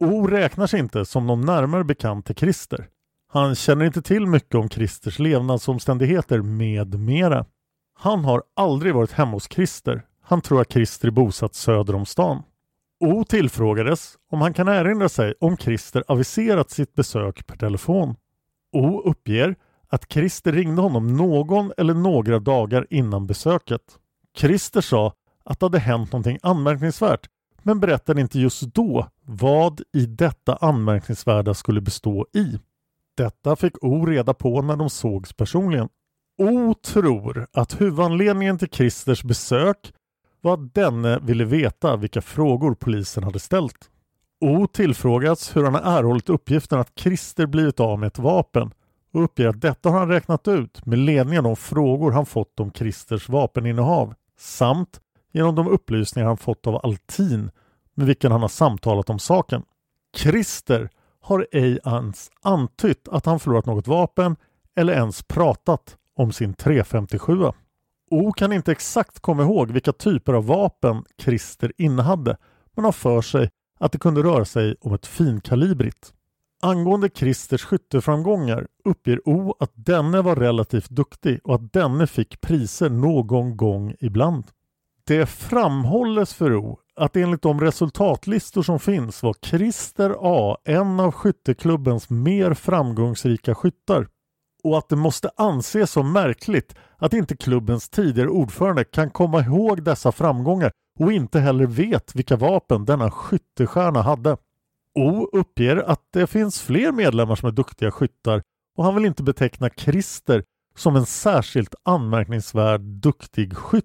[0.00, 2.88] O räknar sig inte som någon närmare bekant till Christer.
[3.28, 7.46] Han känner inte till mycket om Christers levnadsomständigheter med mera.
[8.00, 10.02] Han har aldrig varit hemma hos Christer.
[10.22, 12.42] Han tror att Christer är bosatt söder om stan.
[13.00, 18.16] O tillfrågades om han kan erinra sig om Christer aviserat sitt besök per telefon.
[18.72, 19.56] O uppger
[19.88, 23.82] att Christer ringde honom någon eller några dagar innan besöket.
[24.36, 25.12] Christer sa
[25.44, 27.28] att det hade hänt någonting anmärkningsvärt
[27.62, 32.58] men berättade inte just då vad i detta anmärkningsvärda skulle bestå i.
[33.16, 35.88] Detta fick O reda på när de sågs personligen.
[36.38, 39.92] O tror att huvudanledningen till Christers besök
[40.40, 43.90] var att denne ville veta vilka frågor polisen hade ställt.
[44.40, 48.70] O tillfrågats hur han har erhållit uppgiften att Christer blivit av med ett vapen
[49.12, 52.60] och uppger att detta har han räknat ut med ledning av de frågor han fått
[52.60, 55.00] om Christers vapeninnehav samt
[55.32, 57.50] genom de upplysningar han fått av Altin
[57.94, 59.62] med vilken han har samtalat om saken.
[60.16, 64.36] Christer har ej ens antytt att han förlorat något vapen
[64.76, 67.52] eller ens pratat om sin 357.
[68.10, 72.36] O kan inte exakt komma ihåg vilka typer av vapen Christer innehade
[72.74, 73.50] men har för sig
[73.80, 76.12] att det kunde röra sig om ett finkalibrigt.
[76.62, 82.90] Angående Christers skytteframgångar uppger O att denne var relativt duktig och att denne fick priser
[82.90, 84.44] någon gång ibland.
[85.06, 91.12] Det framhålles för O att enligt de resultatlistor som finns var Christer A en av
[91.12, 94.08] skytteklubbens mer framgångsrika skyttar
[94.64, 99.82] och att det måste anses som märkligt att inte klubbens tidigare ordförande kan komma ihåg
[99.82, 104.36] dessa framgångar och inte heller vet vilka vapen denna skyttestjärna hade.
[104.94, 108.42] O uppger att det finns fler medlemmar som är duktiga skyttar
[108.76, 110.44] och han vill inte beteckna Christer
[110.76, 113.84] som en särskilt anmärkningsvärd duktig skytt.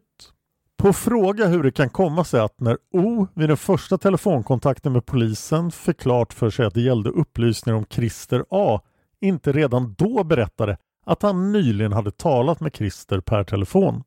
[0.77, 5.05] På fråga hur det kan komma sig att när O vid den första telefonkontakten med
[5.05, 8.81] polisen fick klart för sig att det gällde upplysningar om Christer A
[9.23, 14.03] inte redan då berättade att han nyligen hade talat med Christer per telefon.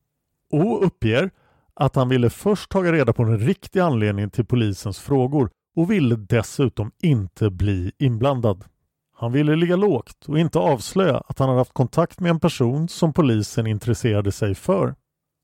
[0.53, 1.31] O uppger
[1.75, 6.17] att han ville först ta reda på den riktiga anledningen till polisens frågor och ville
[6.17, 8.64] dessutom inte bli inblandad.
[9.19, 12.89] Han ville ligga lågt och inte avslöja att han hade haft kontakt med en person
[12.89, 14.95] som polisen intresserade sig för.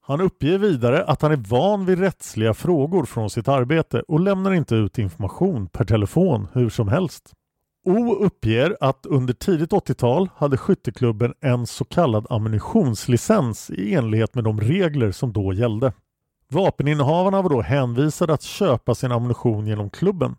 [0.07, 4.53] Han uppger vidare att han är van vid rättsliga frågor från sitt arbete och lämnar
[4.53, 7.33] inte ut information per telefon hur som helst.
[7.85, 14.45] O uppger att under tidigt 80-tal hade skytteklubben en så kallad ammunitionslicens i enlighet med
[14.45, 15.93] de regler som då gällde.
[16.49, 20.37] Vapeninnehavarna var då hänvisade att köpa sin ammunition genom klubben.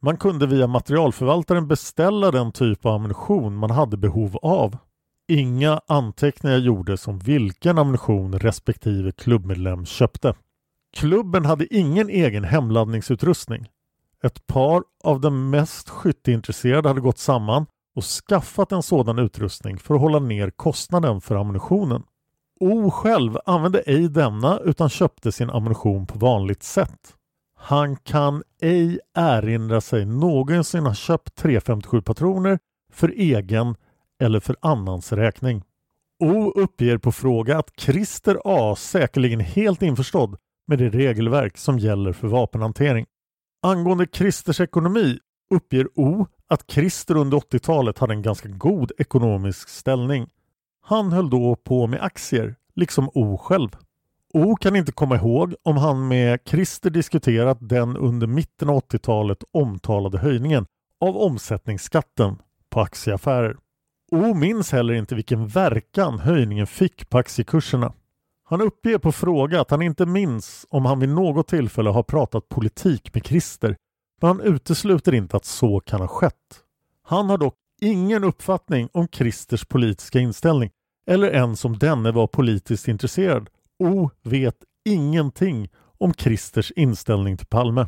[0.00, 4.76] Man kunde via materialförvaltaren beställa den typ av ammunition man hade behov av.
[5.28, 10.34] Inga anteckningar gjordes om vilken ammunition respektive klubbmedlem köpte.
[10.96, 13.68] Klubben hade ingen egen hemladdningsutrustning.
[14.22, 17.66] Ett par av de mest skytteintresserade hade gått samman
[17.96, 22.02] och skaffat en sådan utrustning för att hålla ner kostnaden för ammunitionen.
[22.60, 27.14] O själv använde ej denna utan köpte sin ammunition på vanligt sätt.
[27.56, 32.58] Han kan ej erinra sig någonsin ha köpt 357 patroner
[32.92, 33.76] för egen
[34.22, 35.62] eller för annans räkning.
[36.20, 42.12] O uppger på fråga att Christer A säkerligen helt införstådd med det regelverk som gäller
[42.12, 43.06] för vapenhantering.
[43.64, 45.18] Angående Christers ekonomi
[45.50, 50.28] uppger O att Christer under 80-talet hade en ganska god ekonomisk ställning.
[50.84, 53.68] Han höll då på med aktier, liksom O själv.
[54.34, 59.44] O kan inte komma ihåg om han med Christer diskuterat den under mitten av 80-talet
[59.52, 60.66] omtalade höjningen
[61.00, 62.36] av omsättningsskatten
[62.70, 63.56] på aktieaffärer.
[64.12, 67.92] O minns heller inte vilken verkan höjningen fick på aktiekurserna.
[68.52, 72.48] Han uppger på fråga att han inte minns om han vid något tillfälle har pratat
[72.48, 73.76] politik med Christer,
[74.20, 76.60] men han utesluter inte att så kan ha skett.
[77.02, 80.70] Han har dock ingen uppfattning om Christers politiska inställning
[81.06, 83.48] eller ens om denne var politiskt intresserad.
[83.78, 87.86] och vet ingenting om Christers inställning till Palme.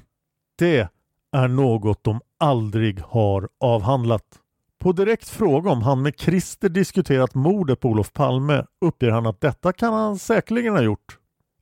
[0.59, 0.89] Det
[1.33, 4.41] är något de aldrig har avhandlat.
[4.85, 9.41] På direkt fråga om han med Christer diskuterat mordet på Olof Palme uppger han att
[9.41, 11.19] detta kan han säkerligen ha gjort.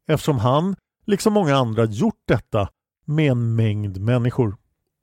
[0.08, 2.68] Eftersom han, liksom många andra, gjort detta
[3.04, 4.56] med en mängd människor.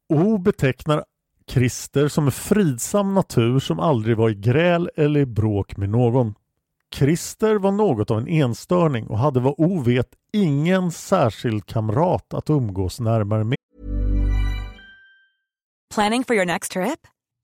[0.09, 1.03] O betecknar
[1.51, 6.33] Christer som en fridsam natur som aldrig var i gräl eller i bråk med någon.
[6.95, 12.49] Christer var något av en enstörning och hade vad O vet ingen särskild kamrat att
[12.49, 13.57] umgås närmare med.
[15.95, 16.99] Planning for your next trip?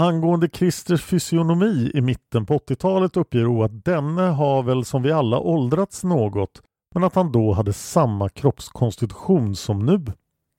[0.00, 5.12] Angående Christers fysionomi i mitten på 80-talet uppger O att denne har väl som vi
[5.12, 6.62] alla åldrats något
[6.94, 10.04] men att han då hade samma kroppskonstitution som nu.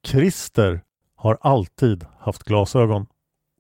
[0.08, 0.82] Christer
[1.16, 3.06] har alltid haft glasögon.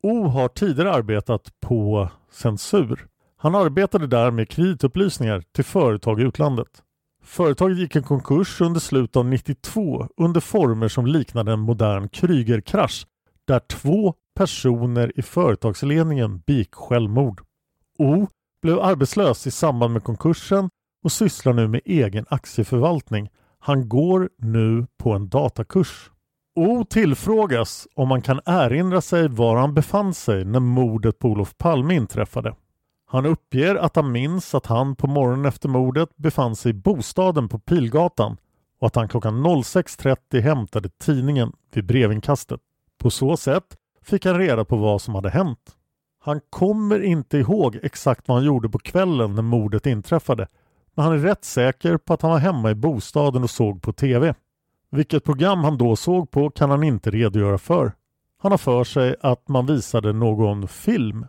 [0.04, 3.08] O har tidigare arbetat på censur.
[3.38, 6.84] Han arbetade där med kreditupplysningar till företag i utlandet.
[7.24, 13.06] Företaget gick i konkurs under slutet av 92 under former som liknade en modern krygerkrasch
[13.46, 17.42] där två personer i företagsledningen begick självmord.
[18.00, 18.28] O
[18.62, 20.70] blev arbetslös i samband med konkursen
[21.04, 23.30] och sysslar nu med egen aktieförvaltning.
[23.60, 26.12] Han går nu på en datakurs.
[26.56, 31.58] O tillfrågas om man kan erinra sig var han befann sig när mordet på Olof
[31.58, 32.56] Palme inträffade.
[33.06, 37.50] Han uppger att han minns att han på morgonen efter mordet befann sig i bostaden
[37.50, 38.38] på Pilgatan
[38.80, 42.60] och att han klockan 06.30 hämtade tidningen vid brevinkastet.
[42.98, 45.76] På så sätt fick han reda på vad som hade hänt.
[46.20, 50.48] Han kommer inte ihåg exakt vad han gjorde på kvällen när mordet inträffade.
[50.96, 53.94] Men han är rätt säker på att han var hemma i bostaden och såg på
[53.94, 54.34] TV.
[54.92, 57.94] Vilket program han då såg på kan han inte redogöra för.
[58.42, 61.26] Han har för sig att man visade någon film.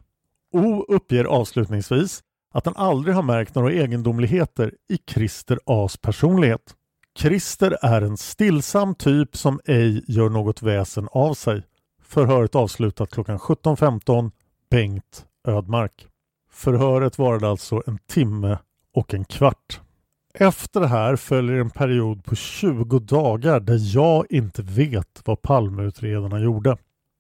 [0.53, 6.75] O uppger avslutningsvis att han aldrig har märkt några egendomligheter i Christer A's personlighet.
[7.18, 11.62] Christer är en stillsam typ som ej gör något väsen av sig.
[12.13, 14.31] Förhöret avslutat klockan 17.15
[14.71, 16.07] Bengt Ödmark.
[16.51, 18.59] Förhöret varade alltså en timme
[18.95, 19.81] och en kvart.
[20.35, 26.41] Efter det här följer en period på 20 dagar där jag inte vet vad Palmeutredarna
[26.41, 26.77] gjorde.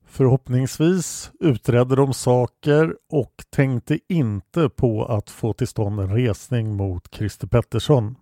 [0.06, 7.14] Förhoppningsvis utredde de saker och tänkte inte på att få till stånd en resning mot
[7.14, 8.16] Christer Pettersson.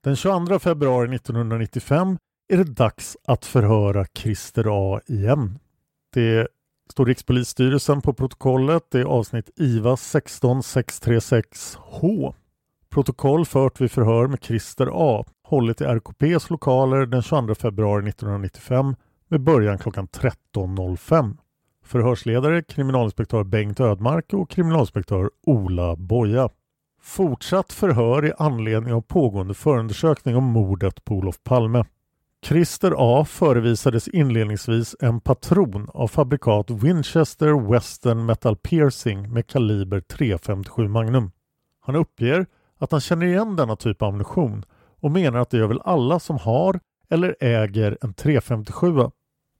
[0.00, 2.18] Den 22 februari 1995
[2.48, 5.58] är det dags att förhöra Christer A igen.
[6.16, 6.48] Det
[6.90, 8.82] står Rikspolisstyrelsen på protokollet.
[8.90, 12.34] Det är avsnitt IVA 16636H.
[12.88, 15.24] Protokoll fört vid förhör med Christer A.
[15.42, 18.94] Hållet i RKPs lokaler den 22 februari 1995
[19.28, 21.36] med början klockan 13.05.
[21.84, 26.48] Förhörsledare kriminalinspektör Bengt Ödmark och kriminalinspektör Ola Boja.
[27.02, 31.84] Fortsatt förhör i anledning av pågående förundersökning om mordet på Olof Palme.
[32.48, 40.88] Christer A förevisades inledningsvis en patron av fabrikat Winchester Western Metal Piercing med kaliber .357
[40.88, 41.30] Magnum.
[41.80, 42.46] Han uppger
[42.78, 44.64] att han känner igen denna typ av ammunition
[45.00, 46.80] och menar att det gör väl alla som har
[47.10, 49.10] eller äger en .357.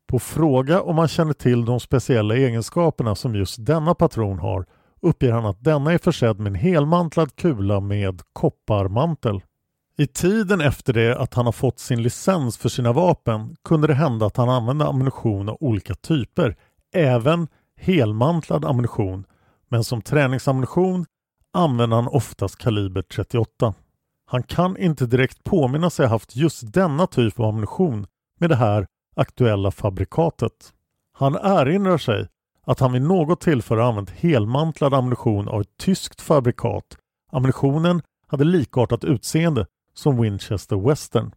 [0.08, 4.66] På fråga om han känner till de speciella egenskaperna som just denna patron har
[5.02, 9.40] uppger han att denna är försedd med en helmantlad kula med kopparmantel.
[9.98, 13.94] I tiden efter det att han har fått sin licens för sina vapen kunde det
[13.94, 16.56] hända att han använde ammunition av olika typer,
[16.94, 19.24] även helmantlad ammunition,
[19.68, 21.06] men som träningsammunition
[21.52, 23.74] använder han oftast kaliber 38.
[24.26, 28.06] Han kan inte direkt påminna sig haft just denna typ av ammunition
[28.40, 28.86] med det här
[29.16, 30.72] aktuella fabrikatet.
[31.12, 32.28] Han erinrar sig
[32.66, 36.96] att han vid något tillfälle använt helmantlad ammunition av ett tyskt fabrikat.
[37.32, 39.66] Ammunitionen hade likartat utseende
[39.98, 41.32] som Winchester Western.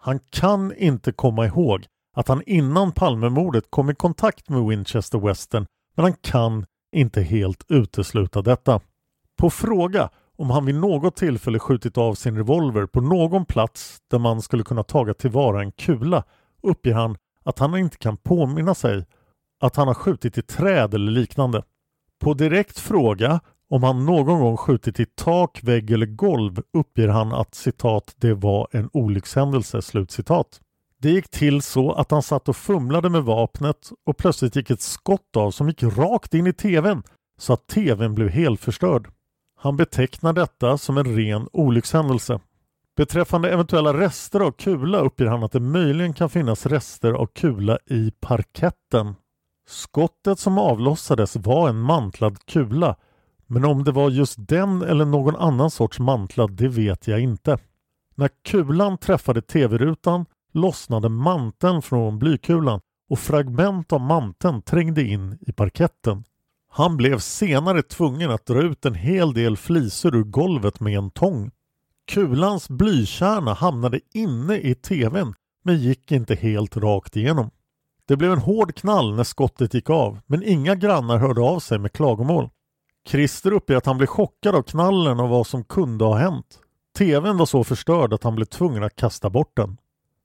[0.00, 1.86] Han kan inte komma ihåg
[2.16, 7.64] att han innan Palmemordet kom i kontakt med Winchester Western men han kan inte helt
[7.68, 8.80] utesluta detta.
[9.36, 14.18] På fråga om han vid något tillfälle skjutit av sin revolver på någon plats där
[14.18, 16.24] man skulle kunna taga tillvara en kula
[16.62, 19.06] uppger han att han inte kan påminna sig
[19.60, 21.62] att han har skjutit i träd eller liknande.
[22.20, 23.40] På direkt fråga
[23.74, 28.34] om han någon gång skjutit i tak, vägg eller golv uppger han att citat ”det
[28.34, 29.82] var en olyckshändelse”.
[29.82, 30.60] Slutcitat.
[31.00, 34.80] Det gick till så att han satt och fumlade med vapnet och plötsligt gick ett
[34.80, 37.02] skott av som gick rakt in i tvn
[37.38, 39.08] så att tvn blev helförstörd.
[39.60, 42.40] Han betecknar detta som en ren olyckshändelse.
[42.96, 47.78] Beträffande eventuella rester av kula uppger han att det möjligen kan finnas rester av kula
[47.86, 49.14] i parketten.
[49.68, 52.96] Skottet som avlossades var en mantlad kula
[53.46, 57.58] men om det var just den eller någon annan sorts mantlad det vet jag inte.
[58.14, 62.80] När kulan träffade tv-rutan lossnade manteln från blykulan
[63.10, 66.24] och fragment av manteln trängde in i parketten.
[66.70, 71.10] Han blev senare tvungen att dra ut en hel del flisor ur golvet med en
[71.10, 71.50] tång.
[72.06, 75.34] Kulans blykärna hamnade inne i tvn
[75.64, 77.50] men gick inte helt rakt igenom.
[78.06, 81.78] Det blev en hård knall när skottet gick av men inga grannar hörde av sig
[81.78, 82.50] med klagomål.
[83.08, 86.58] Christer uppger att han blev chockad av knallen och vad som kunde ha hänt.
[86.98, 89.76] TVn var så förstörd att han blev tvungen att kasta bort den.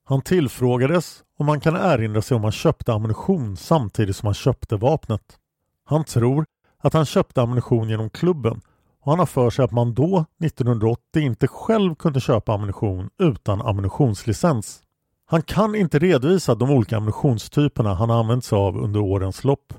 [0.04, 4.76] Han tillfrågades om han kan erinra sig om han köpte ammunition samtidigt som han köpte
[4.76, 5.38] vapnet.
[5.84, 6.46] Han tror
[6.82, 8.60] att han köpte ammunition genom klubben
[9.00, 13.62] och han har för sig att man då, 1980, inte själv kunde köpa ammunition utan
[13.62, 14.82] ammunitionslicens.
[15.26, 19.74] Han kan inte redovisa de olika ammunitionstyperna han använt sig av under årens lopp.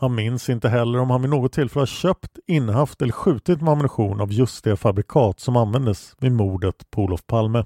[0.00, 3.72] Han minns inte heller om han vid något tillfälle har köpt, innehaft eller skjutit med
[3.72, 7.64] ammunition av just det fabrikat som användes vid mordet på Olof Palme.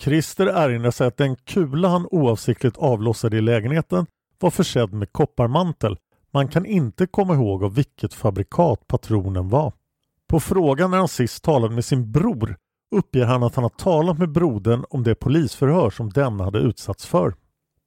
[0.00, 4.06] Christer erinrar sig att den kula han oavsiktligt avlossade i lägenheten
[4.40, 5.96] var försedd med kopparmantel.
[6.32, 9.72] Man kan inte komma ihåg av vilket fabrikat patronen var.
[10.28, 12.56] På frågan när han sist talade med sin bror
[12.96, 17.06] uppger han att han har talat med brodern om det polisförhör som den hade utsatts
[17.06, 17.34] för.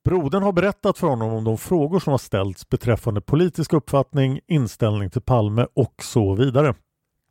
[0.03, 5.09] Brodern har berättat för honom om de frågor som har ställts beträffande politisk uppfattning, inställning
[5.09, 6.75] till Palme och så vidare.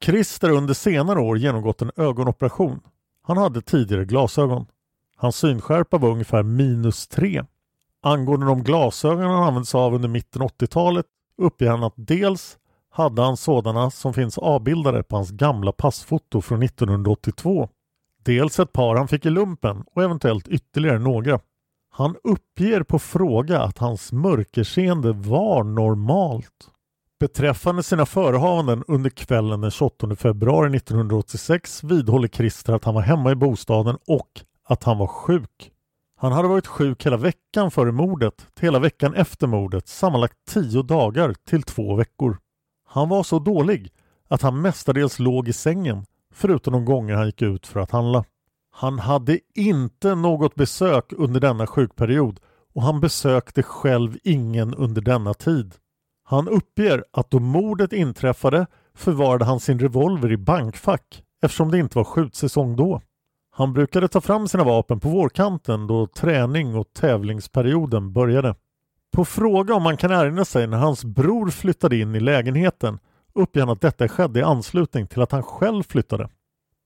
[0.05, 2.81] Christer har under senare år genomgått en ögonoperation.
[3.23, 4.67] Han hade tidigare glasögon.
[5.17, 7.45] Hans synskärpa var ungefär minus 3.
[8.03, 11.07] Angående de glasögon han använde sig av under mitten 80-talet
[11.39, 12.59] uppger han att dels
[12.91, 17.69] hade han sådana som finns avbildade på hans gamla passfoto från 1982.
[18.25, 21.41] Dels ett par han fick i lumpen och eventuellt ytterligare några.
[22.01, 26.71] Han uppger på fråga att hans mörkerseende var normalt.
[27.19, 33.31] Beträffande sina förehavanden under kvällen den 28 februari 1986 vidhåller Christer att han var hemma
[33.33, 34.29] i bostaden och
[34.65, 35.71] att han var sjuk.
[36.17, 40.83] Han hade varit sjuk hela veckan före mordet till hela veckan efter mordet, sammanlagt tio
[40.83, 42.39] dagar till två veckor.
[42.89, 43.93] Han var så dålig
[44.29, 48.25] att han mestadels låg i sängen, förutom de gånger han gick ut för att handla.
[48.71, 52.41] Han hade inte något besök under denna sjukperiod
[52.75, 55.75] och han besökte själv ingen under denna tid.
[56.25, 61.99] Han uppger att då mordet inträffade förvarade han sin revolver i bankfack eftersom det inte
[61.99, 63.01] var skjutsäsong då.
[63.53, 68.55] Han brukade ta fram sina vapen på vårkanten då träning och tävlingsperioden började.
[69.13, 72.99] På fråga om man kan erinra sig när hans bror flyttade in i lägenheten
[73.35, 76.29] uppger han att detta skedde i anslutning till att han själv flyttade.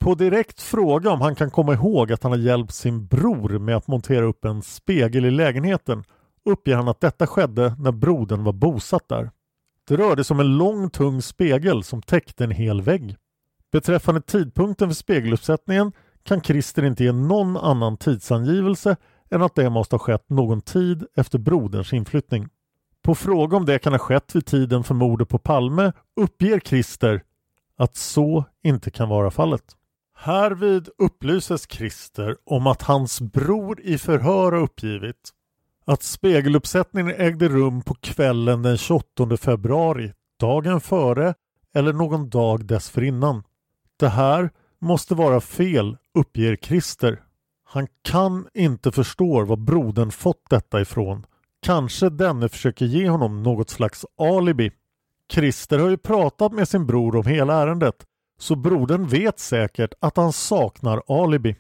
[0.05, 3.77] På direkt fråga om han kan komma ihåg att han har hjälpt sin bror med
[3.77, 6.05] att montera upp en spegel i lägenheten
[6.45, 9.31] uppger han att detta skedde när brodern var bosatt där.
[9.89, 13.17] Det rörde sig om en lång tung spegel som täckte en hel vägg.
[13.73, 15.93] Beträffande tidpunkten för spegeluppsättningen
[16.23, 18.97] kan Christer inte ge någon annan tidsangivelse
[19.31, 22.49] än att det måste ha skett någon tid efter broderns inflyttning.
[23.03, 27.23] På fråga om det kan ha skett vid tiden för mordet på Palme uppger Christer
[27.77, 29.77] att så inte kan vara fallet.
[30.25, 35.31] Härvid upplyses Christer om att hans bror i förhör har uppgivit
[35.85, 41.35] att spegeluppsättningen ägde rum på kvällen den 28 februari, dagen före
[41.75, 43.43] eller någon dag dessförinnan.
[43.97, 44.51] Det här
[44.81, 47.23] måste vara fel, uppger Christer.
[47.65, 51.27] Han kan inte förstå var brodern fått detta ifrån.
[51.63, 54.71] Kanske denne försöker ge honom något slags alibi.
[55.33, 58.07] Christer har ju pratat med sin bror om hela ärendet
[58.39, 61.57] så brodern vet säkert att han saknar alibi.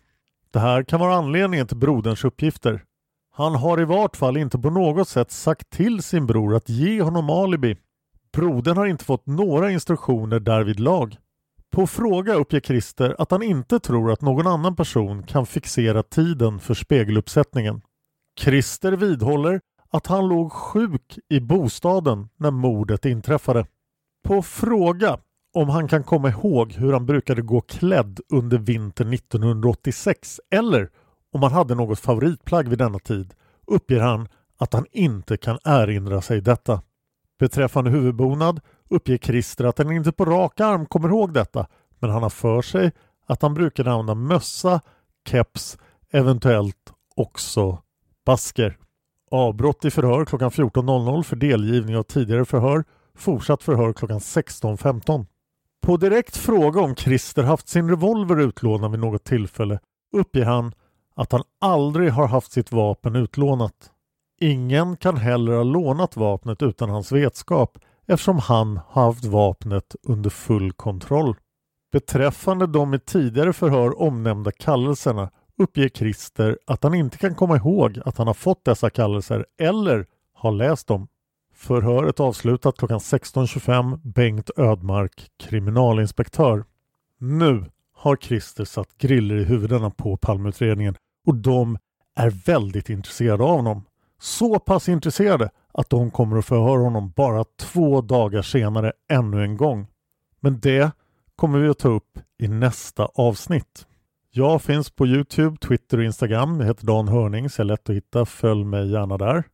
[0.51, 2.85] Det här kan vara anledningen till broderns uppgifter.
[3.33, 7.03] Han har i vart fall inte på något sätt sagt till sin bror att ge
[7.03, 7.77] honom alibi.
[8.33, 11.17] Brodern har inte fått några instruktioner därvid lag.
[11.71, 16.61] På fråga uppger Christer att han inte tror att någon annan person kan fixera tiden
[16.61, 17.81] för spegeluppsättningen.
[18.41, 19.61] Christer vidhåller
[19.91, 23.67] att han låg sjuk i bostaden när mordet inträffade.
[24.25, 25.19] På fråga
[25.55, 30.91] om han kan komma ihåg hur han brukade gå klädd under vintern 1986 eller
[31.33, 33.35] om han hade något favoritplagg vid denna tid
[33.67, 34.29] uppger han
[34.59, 36.83] att han inte kan erinra sig detta.
[37.39, 41.67] Beträffande huvudbonad uppger Christer att han inte på rak arm kommer ihåg detta
[41.99, 42.93] men han har för sig
[43.27, 44.81] att han brukade använda mössa,
[45.29, 45.79] keps,
[46.11, 47.79] eventuellt också
[48.27, 48.79] basker.
[49.31, 52.85] Avbrott i förhör klockan 14.00 för delgivning av tidigare förhör.
[53.15, 55.27] Fortsatt förhör klockan 16.15.
[55.85, 59.79] På direkt fråga om Christer haft sin revolver utlånad vid något tillfälle
[60.13, 60.73] uppger han
[61.15, 63.91] att han aldrig har haft sitt vapen utlånat.
[64.41, 70.31] Ingen kan heller ha lånat vapnet utan hans vetskap eftersom han har haft vapnet under
[70.31, 71.37] full kontroll.
[71.93, 78.01] Beträffande de i tidigare förhör omnämnda kallelserna uppger Christer att han inte kan komma ihåg
[78.05, 81.09] att han har fått dessa kallelser eller har läst dem.
[81.57, 86.65] Förhöret avslutat klockan 16.25 Bengt Ödmark, kriminalinspektör.
[87.19, 90.97] Nu har Christer satt griller i huvudena på Palmeutredningen
[91.27, 91.79] och de
[92.17, 93.85] är väldigt intresserade av honom.
[94.21, 99.57] Så pass intresserade att de kommer att förhöra honom bara två dagar senare ännu en
[99.57, 99.87] gång.
[100.41, 100.91] Men det
[101.37, 103.87] kommer vi att ta upp i nästa avsnitt.
[104.31, 106.61] Jag finns på Youtube, Twitter och Instagram.
[106.61, 108.27] Jag heter Dan Hörning så är lätt att hitta.
[108.27, 109.45] Följ mig gärna där.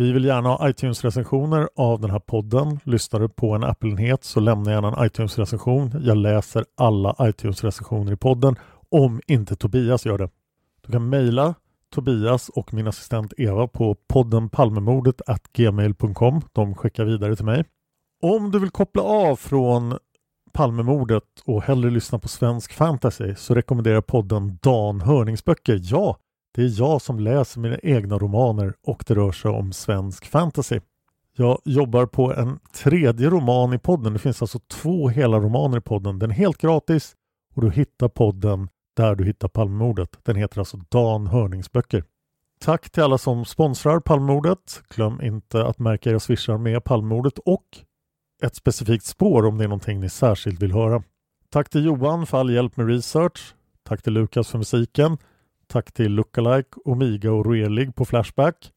[0.00, 2.80] Vi vill gärna ha iTunes-recensioner av den här podden.
[2.84, 5.90] Lyssnar du på en Apple-enhet så lämna gärna en iTunes-recension.
[6.04, 8.56] Jag läser alla iTunes-recensioner i podden
[8.90, 10.28] om inte Tobias gör det.
[10.86, 11.54] Du kan mejla
[11.94, 15.20] Tobias och min assistent Eva på podden Palmemordet
[15.52, 16.40] gmail.com.
[16.52, 17.64] De skickar vidare till mig.
[18.22, 19.98] Om du vill koppla av från
[20.52, 25.80] Palmemordet och hellre lyssna på svensk fantasy så rekommenderar jag podden Dan Hörningsböcker.
[25.82, 26.16] Ja,
[26.54, 30.80] det är jag som läser mina egna romaner och det rör sig om svensk fantasy.
[31.36, 34.12] Jag jobbar på en tredje roman i podden.
[34.12, 36.18] Det finns alltså två hela romaner i podden.
[36.18, 37.14] Den är helt gratis
[37.54, 40.18] och du hittar podden där du hittar Palmemordet.
[40.22, 42.04] Den heter alltså Dan Hörningsböcker.
[42.60, 44.82] Tack till alla som sponsrar Palmemordet.
[44.94, 47.66] Glöm inte att märka era swishar med Palmemordet och
[48.42, 51.02] ett specifikt spår om det är någonting ni särskilt vill höra.
[51.50, 53.54] Tack till Johan för all hjälp med research.
[53.82, 55.18] Tack till Lukas för musiken.
[55.72, 58.72] Tack till Lookalike, Omiga och Roelig på Flashback.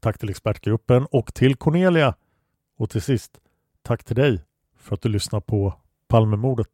[0.00, 2.14] Tack till expertgruppen och till Cornelia.
[2.78, 3.32] Och till sist,
[3.82, 4.44] tack till dig
[4.78, 5.74] för att du lyssnar på
[6.08, 6.68] Palmemordet.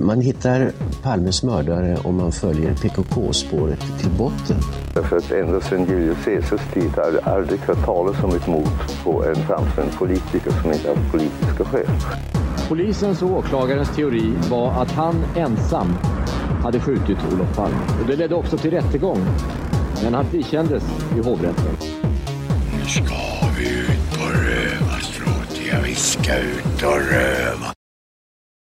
[0.00, 4.56] Man hittar Palmes mördare om man följer PKK-spåret till botten.
[4.94, 9.04] Därför att ända sedan Julius Caesars tid har det aldrig hört talas om ett mord
[9.04, 11.86] på en framstående politiker som inte haft politiska skäl.
[12.68, 15.94] Polisens och åklagarens teori var att han ensam
[16.62, 17.76] hade skjutit Olof Palme.
[18.00, 19.18] Och det ledde också till rättegång.
[20.02, 20.84] Men han frikändes
[21.16, 21.76] i hovrätten.
[22.72, 23.14] Nu ska
[23.58, 25.60] vi ut på rövarstråt.
[25.70, 27.81] Ja, vi ska ut och röva.